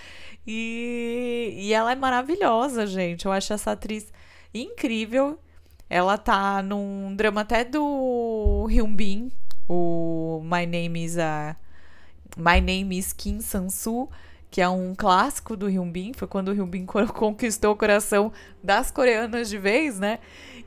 [0.48, 3.26] E, e ela é maravilhosa, gente.
[3.26, 4.14] Eu acho essa atriz
[4.54, 5.38] incrível.
[5.90, 9.30] Ela tá num drama até do Hyun Bin,
[9.68, 11.58] o My Name is a
[12.38, 14.10] My Name is Kim Sang-soo,
[14.50, 18.32] que é um clássico do Hyun Bin, foi quando o Hyun Bin conquistou o coração
[18.64, 20.20] das coreanas de vez, né?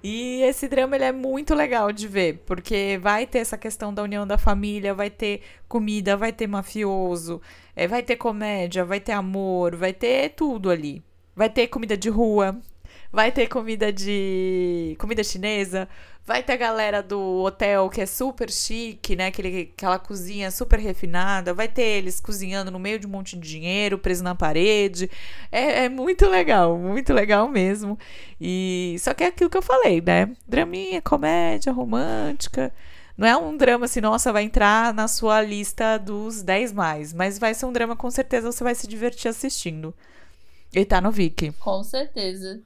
[0.03, 4.03] E esse drama ele é muito legal de ver, porque vai ter essa questão da
[4.03, 7.41] união da família, vai ter comida, vai ter mafioso,
[7.75, 11.03] é, vai ter comédia, vai ter amor, vai ter tudo ali.
[11.35, 12.59] Vai ter comida de rua,
[13.13, 14.97] vai ter comida de.
[14.99, 15.89] comida chinesa,
[16.25, 19.29] vai ter a galera do hotel que é super chique, né?
[19.29, 23.49] Aquele, aquela cozinha super refinada, vai ter eles cozinhando no meio de um monte de
[23.49, 25.11] dinheiro preso na parede.
[25.51, 27.99] É, é muito legal, muito legal mesmo.
[28.41, 30.31] E só que é aquilo que eu falei, né?
[30.47, 32.73] Draminha, comédia, romântica.
[33.17, 37.37] Não é um drama assim, nossa, vai entrar na sua lista dos 10 mais, mas
[37.37, 39.93] vai ser um drama com certeza você vai se divertir assistindo.
[40.73, 41.53] E tá no Viki.
[41.59, 42.61] Com certeza.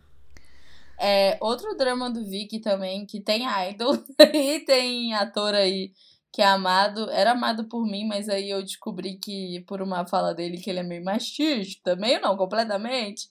[1.04, 3.98] É, outro drama do Vicky também, que tem idol
[4.32, 5.92] e tem ator aí
[6.32, 7.10] que é amado.
[7.10, 10.80] Era amado por mim, mas aí eu descobri que, por uma fala dele, que ele
[10.80, 11.94] é meio machista.
[11.96, 13.28] Meio não, completamente.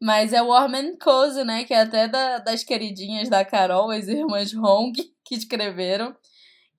[0.00, 1.64] Mas é Warm and Cozy, né?
[1.64, 4.92] Que é até da, das queridinhas da Carol, as irmãs Hong,
[5.24, 6.14] que escreveram.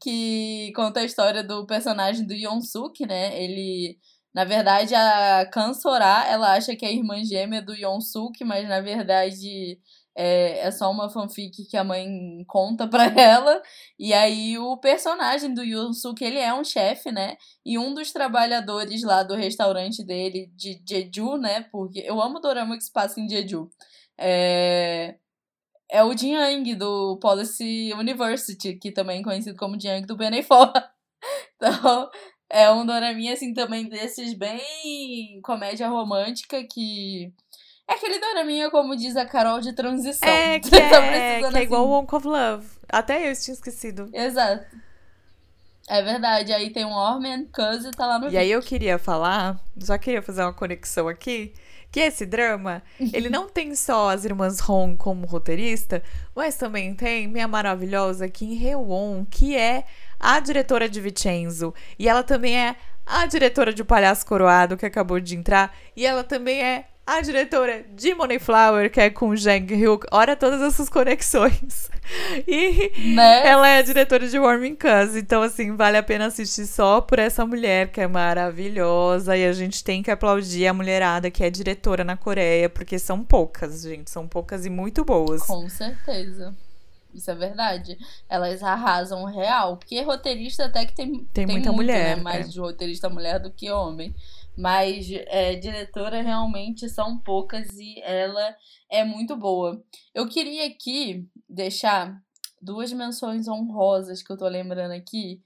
[0.01, 3.41] Que conta a história do personagem do Yonsuk, né?
[3.41, 3.97] Ele
[4.33, 8.81] na verdade, a Kansora, ela acha que é a irmã gêmea do Yonsuk, mas na
[8.81, 9.79] verdade
[10.16, 13.61] é, é só uma fanfic que a mãe conta pra ela.
[13.99, 17.38] E aí o personagem do Yonsuk, ele é um chefe, né?
[17.66, 21.61] E um dos trabalhadores lá do restaurante dele, de Jeju, né?
[21.72, 23.70] Porque eu amo dorama que se passa em Jeju.
[24.18, 25.16] É,
[25.91, 30.72] é o Jiang do Policy University, que também é conhecido como Jiang do Benefor.
[31.57, 32.09] Então,
[32.49, 37.34] é um doraminha, assim, também desses bem comédia romântica que.
[37.88, 40.27] É aquele doraminha, como diz a Carol, de transição.
[40.27, 42.67] É, que, é, que é igual o Wonk of Love.
[42.89, 44.09] Até eu tinha esquecido.
[44.13, 44.65] Exato.
[45.88, 46.53] É verdade.
[46.53, 48.39] Aí tem um Orman Cousin tá lá no E vídeo.
[48.39, 51.53] aí eu queria falar, só queria fazer uma conexão aqui,
[51.91, 52.81] que esse drama,
[53.11, 56.01] ele não tem só as irmãs Hong como roteirista,
[56.34, 59.84] mas também tem minha maravilhosa Kim Hee-won, que é
[60.19, 61.73] a diretora de Vincenzo.
[61.99, 62.75] E ela também é
[63.05, 65.75] a diretora de O Palhaço Coroado, que acabou de entrar.
[65.95, 70.05] E ela também é a diretora de Moneyflower, que é com Jang Hyuk.
[70.11, 71.89] Olha todas essas conexões.
[72.47, 73.47] E né?
[73.47, 75.15] ela é a diretora de Warming Cuz.
[75.15, 79.37] Então, assim, vale a pena assistir só por essa mulher que é maravilhosa.
[79.37, 83.23] E a gente tem que aplaudir a mulherada que é diretora na Coreia, porque são
[83.23, 84.09] poucas, gente.
[84.09, 85.43] São poucas e muito boas.
[85.43, 86.55] Com certeza.
[87.13, 87.97] Isso é verdade.
[88.27, 89.77] Elas arrasam real.
[89.77, 92.17] Porque roteirista até que tem, tem, tem muita muito, mulher.
[92.17, 92.23] Né?
[92.23, 92.49] Mais é.
[92.49, 94.13] de roteirista mulher do que homem.
[94.57, 98.55] Mas é, diretora realmente são poucas e ela
[98.89, 99.83] é muito boa.
[100.13, 102.21] Eu queria aqui deixar
[102.61, 105.41] duas menções honrosas que eu tô lembrando aqui.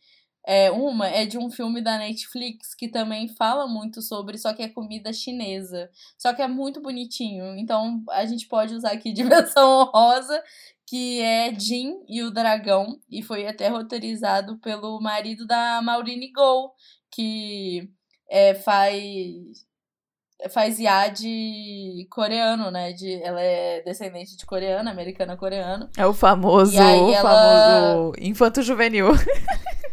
[0.46, 4.64] É, uma é de um filme da Netflix que também fala muito sobre, só que
[4.64, 5.90] é comida chinesa.
[6.18, 7.58] Só que é muito bonitinho.
[7.58, 10.42] Então a gente pode usar aqui de menção honrosa,
[10.86, 16.72] que é Jin e o Dragão, e foi até roteirizado pelo marido da Maureen Go,
[17.12, 17.90] que
[18.30, 19.66] é, faz
[20.52, 22.94] faz IAD coreano, né?
[22.94, 25.90] De, ela é descendente de coreana, americana coreana.
[25.98, 27.22] É o famoso, o ela...
[27.22, 29.08] famoso infanto juvenil.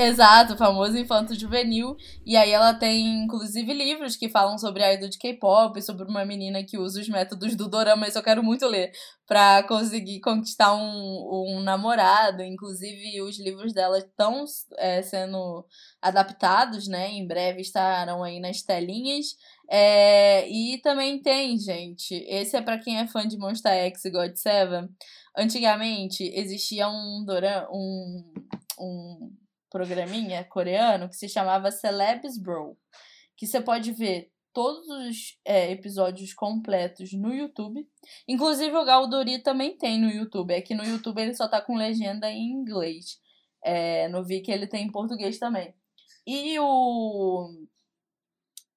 [0.00, 1.96] Exato, famoso infanto juvenil.
[2.24, 6.24] E aí ela tem, inclusive, livros que falam sobre a idol de K-pop, sobre uma
[6.24, 8.92] menina que usa os métodos do dorama, isso eu quero muito ler,
[9.26, 12.44] pra conseguir conquistar um, um namorado.
[12.44, 14.44] Inclusive, os livros dela estão
[14.76, 15.66] é, sendo
[16.00, 17.10] adaptados, né?
[17.10, 19.34] Em breve estarão aí nas telinhas.
[19.68, 24.10] É, e também tem, gente, esse é para quem é fã de Monster X e
[24.10, 24.88] God Seven.
[25.36, 28.32] Antigamente existia um dorama, um,
[28.78, 29.37] um
[29.70, 32.76] programinha coreano que se chamava Celebs Bro,
[33.36, 37.86] que você pode ver todos os é, episódios completos no YouTube.
[38.26, 40.52] Inclusive o Galdori também tem no YouTube.
[40.52, 43.20] É que no YouTube ele só tá com legenda em inglês.
[43.62, 45.74] É, no Viki ele tem em português também.
[46.26, 47.50] E o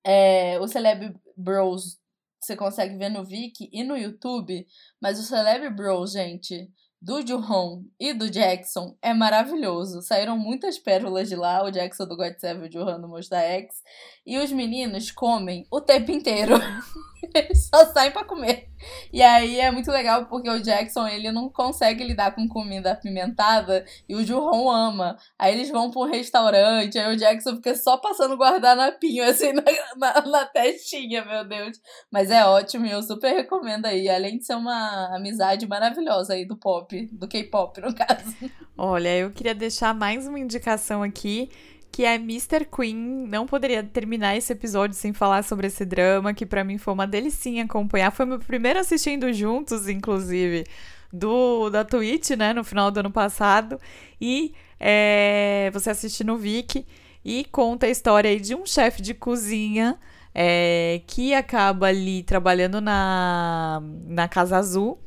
[0.03, 2.01] é, o Celeb Bros
[2.41, 4.67] você consegue ver no Viki e no YouTube,
[4.99, 6.71] mas o Celeb Bros, gente,
[7.01, 10.01] do Juhon e do Jackson é maravilhoso.
[10.03, 13.39] Saíram muitas pérolas de lá, o Jackson do God Seven e o Juhon do Monster
[13.39, 13.81] X.
[14.25, 16.55] E os meninos comem o tempo inteiro.
[17.33, 18.70] Eles só saem pra comer.
[19.11, 23.85] E aí é muito legal porque o Jackson, ele não consegue lidar com comida apimentada
[24.07, 25.17] e o Juhon ama.
[25.37, 29.63] Aí eles vão pra um restaurante, aí o Jackson fica só passando guardanapinho assim na,
[29.97, 31.79] na, na testinha, meu Deus.
[32.11, 34.09] Mas é ótimo e eu super recomendo aí.
[34.09, 38.35] Além de ser uma amizade maravilhosa aí do pop, do K-pop no caso.
[38.77, 41.49] Olha, eu queria deixar mais uma indicação aqui
[41.91, 42.65] que é Mr.
[42.65, 42.95] Queen.
[43.27, 47.05] Não poderia terminar esse episódio sem falar sobre esse drama, que para mim foi uma
[47.05, 48.11] delicinha acompanhar.
[48.11, 50.65] Foi meu primeiro assistindo juntos, inclusive,
[51.11, 53.79] do da Twitch, né, no final do ano passado.
[54.19, 56.85] E é, você assiste no Viki
[57.23, 59.99] e conta a história aí de um chefe de cozinha
[60.33, 64.97] é, que acaba ali trabalhando na, na Casa Azul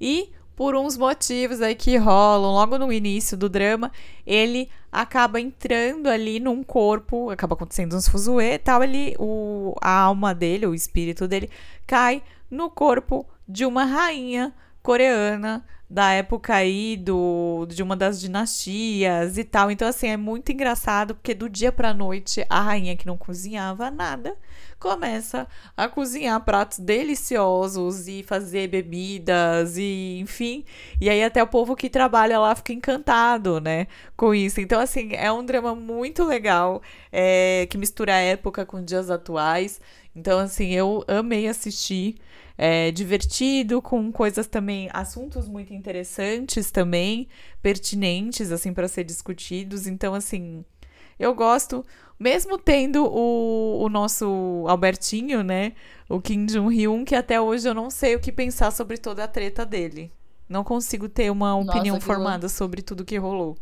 [0.00, 3.90] e por uns motivos aí que rolam logo no início do drama,
[4.26, 9.90] ele acaba entrando ali num corpo, acaba acontecendo uns fuzuê e tal, ele, o, a
[9.90, 11.50] alma dele, o espírito dele,
[11.86, 14.52] cai no corpo de uma rainha
[14.82, 19.70] coreana da época aí do, de uma das dinastias e tal.
[19.70, 23.90] Então, assim, é muito engraçado porque do dia pra noite a rainha que não cozinhava
[23.90, 24.36] nada
[24.78, 30.64] começa a cozinhar pratos deliciosos e fazer bebidas e enfim.
[31.00, 34.60] E aí até o povo que trabalha lá fica encantado, né, com isso.
[34.60, 39.80] Então, assim, é um drama muito legal é, que mistura a época com dias atuais.
[40.14, 42.16] Então, assim, eu amei assistir.
[42.56, 47.28] É, divertido, com coisas também, assuntos muito interessantes também,
[47.60, 49.86] pertinentes, assim, para ser discutidos.
[49.86, 50.64] Então, assim,
[51.18, 51.84] eu gosto,
[52.18, 55.72] mesmo tendo o, o nosso Albertinho, né?
[56.08, 59.28] O Kim Jong-hyun, que até hoje eu não sei o que pensar sobre toda a
[59.28, 60.12] treta dele.
[60.48, 63.56] Não consigo ter uma opinião Nossa, formada sobre tudo que rolou.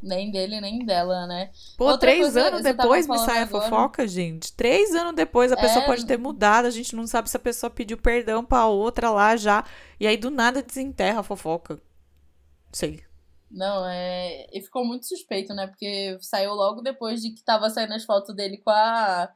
[0.00, 1.50] Nem dele, nem dela, né?
[1.76, 4.52] Pô, Outra três anos depois me sai a fofoca, gente.
[4.52, 5.60] Três anos depois a é...
[5.60, 9.10] pessoa pode ter mudado, a gente não sabe se a pessoa pediu perdão pra outra
[9.10, 9.64] lá já.
[9.98, 11.80] E aí do nada desenterra a fofoca.
[12.72, 13.02] Sei.
[13.50, 14.46] Não, é.
[14.52, 15.66] E ficou muito suspeito, né?
[15.66, 19.28] Porque saiu logo depois de que tava saindo as fotos dele com a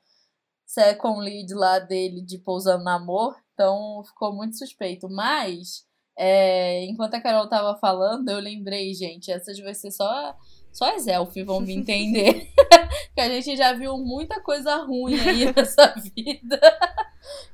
[0.64, 3.34] second lead lá dele de pousando no amor.
[3.54, 5.08] Então ficou muito suspeito.
[5.08, 5.86] Mas
[6.16, 10.36] é, enquanto a Carol tava falando, eu lembrei, gente, essas vai ser só,
[10.72, 12.48] só as elfes vão me entender.
[13.14, 16.60] que a gente já viu muita coisa ruim aí nessa vida.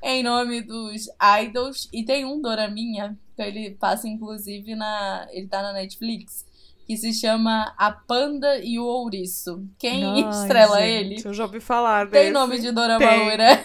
[0.02, 1.08] em nome dos
[1.42, 1.88] idols.
[1.92, 5.26] E tem um Doraminha, que ele passa, inclusive, na.
[5.30, 6.46] Ele tá na Netflix.
[6.86, 9.62] Que se chama A Panda e o Ouriço.
[9.78, 11.22] Quem Ai, estrela gente, ele?
[11.22, 12.24] Eu já ouvi falar desse.
[12.24, 13.62] Tem nome de Dorama Loira.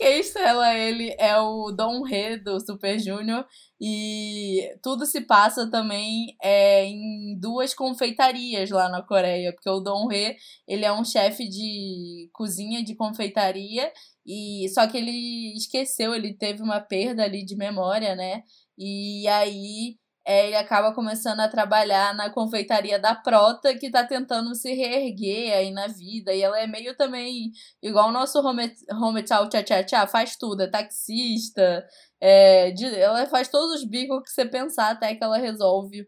[0.00, 3.44] Quem estrela ele é o Dom He do Super Junior.
[3.78, 9.52] E tudo se passa também é, em duas confeitarias lá na Coreia.
[9.52, 13.92] Porque o Dong He, ele é um chefe de cozinha de confeitaria.
[14.26, 18.42] e Só que ele esqueceu, ele teve uma perda ali de memória, né?
[18.78, 19.98] E aí
[20.30, 25.52] é, ele acaba começando a trabalhar na confeitaria da Prota, que tá tentando se reerguer
[25.52, 26.32] aí na vida.
[26.32, 27.50] E ela é meio também,
[27.82, 31.84] igual o nosso Home, home Tchau Tchá Tchá Tchá, faz tudo, é taxista,
[32.20, 36.06] é, de, ela faz todos os bicos que você pensar até que ela resolve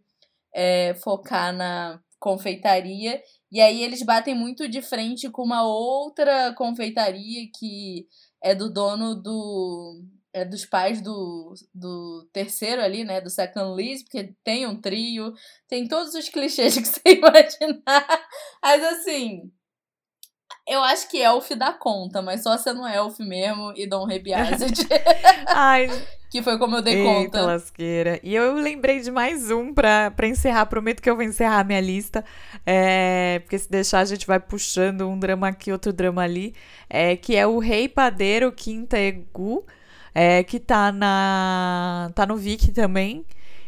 [0.55, 3.20] é, focar na confeitaria.
[3.51, 8.07] E aí eles batem muito de frente com uma outra confeitaria que
[8.41, 13.20] é do dono do é, dos pais do, do terceiro ali, né?
[13.20, 15.33] Do Second Liz, porque tem um trio,
[15.68, 18.26] tem todos os clichês que você imaginar.
[18.62, 19.51] Mas assim,
[20.66, 24.87] eu acho que Elf dá conta, mas só sendo Elf mesmo e Dom Rebiazet.
[25.49, 25.89] Ai.
[26.30, 27.43] que foi como eu dei Eita conta.
[27.43, 28.18] lasqueira.
[28.22, 30.64] E eu lembrei de mais um pra, pra encerrar.
[30.64, 32.24] Prometo que eu vou encerrar a minha lista.
[32.64, 36.55] É, porque se deixar, a gente vai puxando um drama aqui, outro drama ali.
[36.89, 39.66] É, que é o Rei Padeiro Quinta Egu
[40.14, 43.24] é, que tá na tá no Viki também.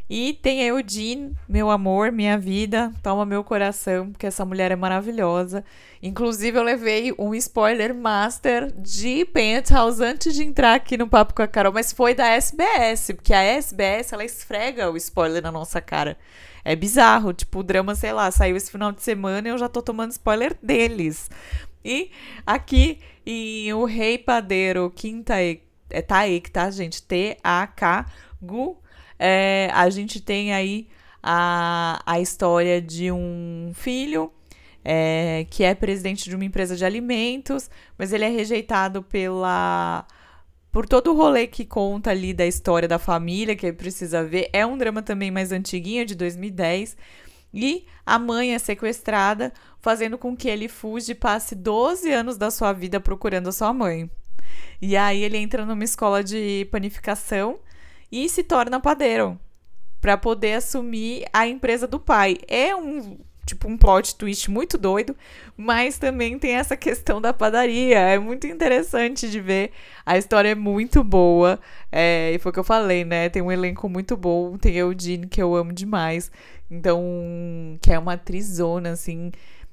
[0.09, 4.77] E tem a Eudine, meu amor, minha vida, toma meu coração, porque essa mulher é
[4.77, 5.65] maravilhosa.
[6.03, 11.41] Inclusive, eu levei um spoiler master de Penthouse antes de entrar aqui no Papo com
[11.41, 15.81] a Carol, mas foi da SBS, porque a SBS, ela esfrega o spoiler na nossa
[15.81, 16.19] cara.
[16.63, 19.71] É bizarro, tipo, o drama, sei lá, saiu esse final de semana e eu já
[19.71, 21.31] tô tomando spoiler deles.
[21.83, 22.11] E
[22.47, 25.35] aqui em O Rei Padeiro, Quinta
[25.91, 27.03] é Taek, tá, gente?
[27.03, 28.79] T-A-K-Gu.
[29.19, 30.89] É, a gente tem aí
[31.23, 34.31] a, a história de um filho
[34.85, 40.07] é, que é presidente de uma empresa de alimentos, mas ele é rejeitado pela
[40.71, 44.51] por todo o rolê que conta ali da história da família, que precisa ver.
[44.53, 46.97] É um drama também mais antiguinho, de 2010.
[47.55, 52.51] E a mãe é sequestrada, fazendo com que ele fuja e passe 12 anos da
[52.51, 54.11] sua vida procurando a sua mãe.
[54.81, 57.59] E aí ele entra numa escola de panificação
[58.11, 59.39] e se torna padeiro
[60.01, 62.37] para poder assumir a empresa do pai.
[62.47, 65.17] É um tipo um plot twist muito doido,
[65.57, 67.99] mas também tem essa questão da padaria.
[67.99, 69.73] É muito interessante de ver.
[70.05, 71.59] A história é muito boa.
[71.93, 73.29] É, e foi o que eu falei, né?
[73.29, 74.57] Tem um elenco muito bom.
[74.59, 76.31] Tem Eudine, que eu amo demais.
[76.71, 77.03] Então,
[77.81, 79.31] que é uma atrizona, assim.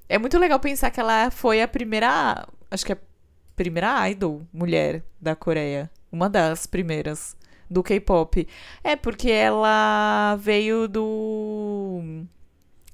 [0.09, 2.47] É muito legal pensar que ela foi a primeira.
[2.69, 2.97] Acho que é
[3.55, 5.89] primeira idol mulher da Coreia.
[6.11, 7.35] Uma das primeiras
[7.69, 8.47] do K-pop.
[8.83, 12.25] É porque ela veio do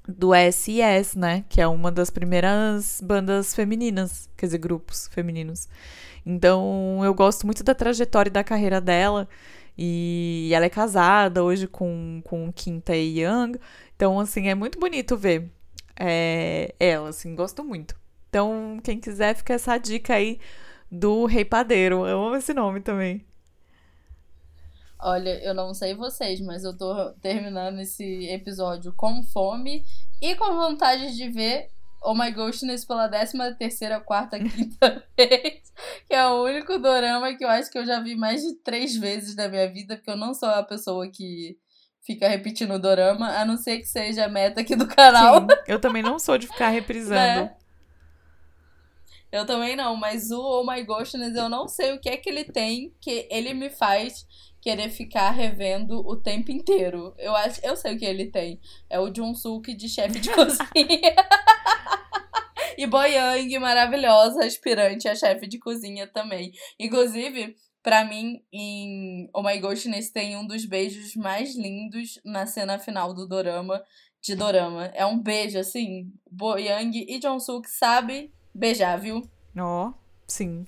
[0.06, 5.68] do SES, né, que é uma das primeiras bandas femininas, quer dizer, grupos femininos.
[6.24, 9.28] Então, eu gosto muito da trajetória da carreira dela.
[9.76, 13.58] E ela é casada hoje com, com Kim Tae Young.
[13.94, 15.50] Então, assim, é muito bonito ver
[15.98, 17.94] é, ela, assim, gosto muito.
[18.28, 20.38] Então, quem quiser, fica essa dica aí
[20.90, 22.06] do Rei Padeiro.
[22.06, 23.26] Eu amo esse nome também.
[25.00, 29.84] Olha, eu não sei vocês, mas eu tô terminando esse episódio com fome
[30.20, 31.70] e com vontade de ver
[32.02, 35.72] Oh My Ghostness pela décima terceira, quarta, quinta vez.
[36.06, 38.96] Que é o único dorama que eu acho que eu já vi mais de três
[38.96, 41.56] vezes na minha vida, porque eu não sou a pessoa que
[42.04, 45.42] fica repetindo o dorama, a não ser que seja a meta aqui do canal.
[45.42, 47.14] Sim, eu também não sou de ficar reprisando.
[47.18, 47.54] Né?
[49.30, 52.28] Eu também não, mas o Oh My Ghostness eu não sei o que é que
[52.30, 54.26] ele tem que ele me faz
[54.60, 57.14] querer ficar revendo o tempo inteiro.
[57.18, 58.60] Eu acho, eu sei o que ele tem.
[58.88, 61.14] É o Junsuke de chefe de cozinha.
[62.76, 66.52] e Boyang, maravilhosa, aspirante a chefe de cozinha também.
[66.78, 72.78] Inclusive, para mim, em Oh My Ghostness tem um dos beijos mais lindos na cena
[72.78, 73.82] final do dorama,
[74.20, 74.86] de dorama.
[74.94, 79.28] É um beijo, assim, Boyang e Junsuke sabe beijar, viu?
[79.56, 79.94] Ó, oh,
[80.26, 80.66] sim.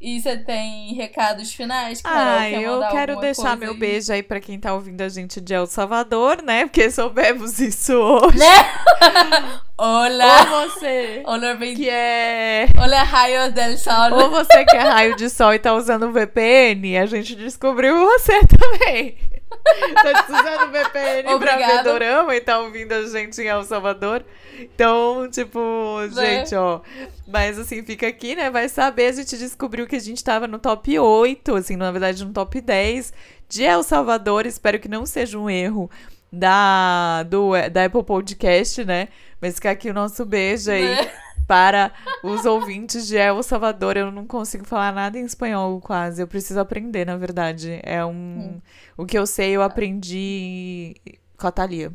[0.00, 2.00] E você tem recados finais?
[2.00, 3.78] Carol, ah, eu quero deixar meu aí?
[3.78, 6.66] beijo aí para quem tá ouvindo a gente de El Salvador, né?
[6.66, 8.38] Porque soubemos isso hoje.
[8.38, 8.46] Né?
[9.76, 10.62] Olá!
[10.62, 11.74] Ou você, Olá, bem...
[11.74, 12.68] que é...
[12.80, 14.12] Olá, raio del sol.
[14.12, 18.38] Ou você que é raio de sol e tá usando VPN, a gente descobriu você
[18.46, 19.18] também.
[19.94, 21.64] tá usando VPN Obrigada.
[21.64, 24.24] pra ver dorama e tá ouvindo a gente em El Salvador.
[24.58, 26.38] Então, tipo, Né?
[26.40, 26.80] gente, ó.
[27.26, 28.50] Mas assim, fica aqui, né?
[28.50, 32.24] Vai saber, a gente descobriu que a gente tava no top 8, assim, na verdade,
[32.24, 33.12] no top 10
[33.48, 34.46] de El Salvador.
[34.46, 35.90] Espero que não seja um erro
[36.32, 39.08] da, do, da Apple Podcast, né?
[39.40, 41.10] Mas fica aqui o nosso beijo aí Né?
[41.48, 41.92] para
[42.22, 43.96] os ouvintes de El Salvador.
[43.96, 46.22] Eu não consigo falar nada em espanhol quase.
[46.22, 47.80] Eu preciso aprender, na verdade.
[47.82, 48.60] É um.
[48.96, 50.94] O que eu sei, eu aprendi
[51.38, 51.90] com a Thalia.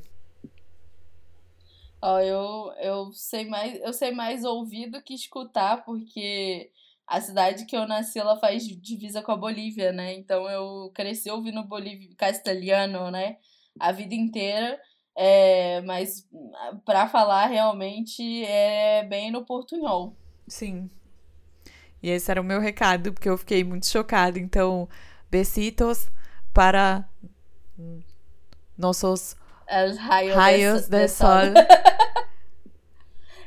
[2.02, 6.70] Ó, eu, eu sei mais, eu sei mais ouvir do que escutar, porque
[7.08, 10.14] a cidade que eu nasci, ela faz divisa com a Bolívia, né?
[10.14, 13.38] Então eu cresci ouvindo bolívia, castelhano, né?
[13.80, 14.80] A vida inteira.
[15.16, 16.28] É, mas
[16.86, 20.16] pra falar realmente é bem no portunhol.
[20.48, 20.90] Sim.
[22.02, 24.38] E esse era o meu recado, porque eu fiquei muito chocada.
[24.40, 24.90] Então,
[25.30, 26.10] besitos
[26.54, 27.08] para
[28.78, 29.36] nossos
[29.90, 31.30] Os raios, raios de, de sol.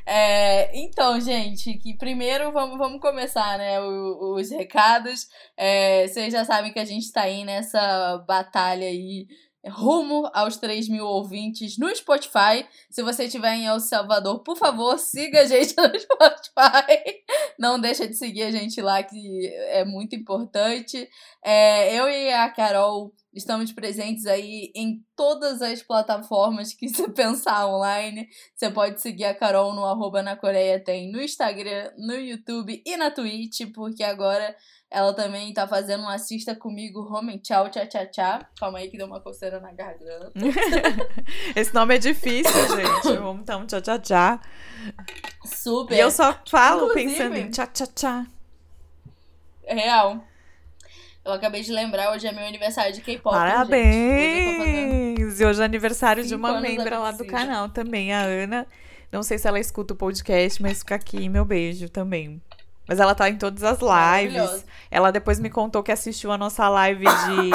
[0.09, 5.27] É, então, gente, que primeiro vamos, vamos começar, né, o- os recados.
[5.57, 9.27] É, vocês já sabem que a gente tá aí nessa batalha aí
[9.69, 12.67] rumo aos 3 mil ouvintes no Spotify.
[12.91, 17.23] Se você estiver em El Salvador, por favor, siga a gente no Spotify.
[17.59, 21.09] Não deixa de seguir a gente lá, que é muito importante.
[21.45, 27.67] É, eu e a Carol estamos presentes aí em todas as plataformas que você pensar
[27.67, 28.29] online.
[28.55, 32.97] Você pode seguir a Carol no arroba na Coreia tem no Instagram, no YouTube e
[32.97, 34.57] na Twitch, porque agora
[34.91, 38.47] ela também tá fazendo um assista comigo Home Tchau Tchá Tchá Tchá.
[38.59, 40.33] Calma aí que deu uma coceira na garganta.
[41.57, 43.17] Esse nome é difícil, gente.
[43.19, 44.41] Vamos então, tchau, tchau, tchau.
[45.45, 45.97] Super.
[45.97, 48.25] E eu só falo Inclusive- pensando em tchau, tchau, tchau.
[49.65, 50.25] É Real.
[51.25, 53.35] Eu acabei de lembrar, hoje é meu aniversário de K-pop.
[53.35, 55.41] Hoje Parabéns!
[55.41, 58.65] E hoje é aniversário de uma membra lá do canal também, a Ana.
[59.11, 62.41] Não sei se ela escuta o podcast, mas fica aqui meu beijo também.
[62.89, 64.65] Mas ela tá em todas as lives.
[64.91, 67.51] Ela depois me contou que assistiu a nossa live de,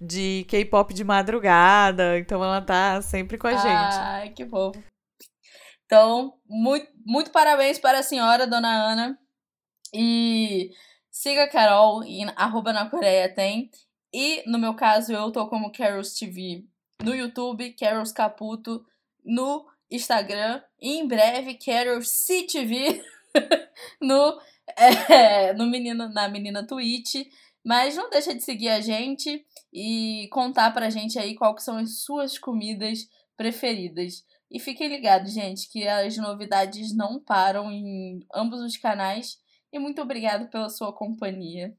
[0.04, 2.18] de K-pop de madrugada.
[2.18, 3.96] Então ela tá sempre com a gente.
[3.96, 4.82] Ai, que fofo.
[5.86, 9.18] Então, muito, muito parabéns para a senhora, dona Ana.
[9.92, 10.70] E
[11.10, 13.70] siga a Carol em arroba na Coreia tem.
[14.12, 16.64] E no meu caso, eu tô como Carols TV
[17.02, 18.84] no YouTube, Carols Caputo
[19.24, 20.62] no Instagram.
[20.80, 23.04] E em breve, Carols CTV
[24.00, 24.40] no,
[24.76, 27.14] é, no menino, na menina Twitch.
[27.64, 31.78] Mas não deixa de seguir a gente e contar pra gente aí qual que são
[31.78, 34.22] as suas comidas preferidas.
[34.50, 39.38] E fiquem ligados, gente, que as novidades não param em ambos os canais.
[39.72, 41.74] E muito obrigado pela sua companhia.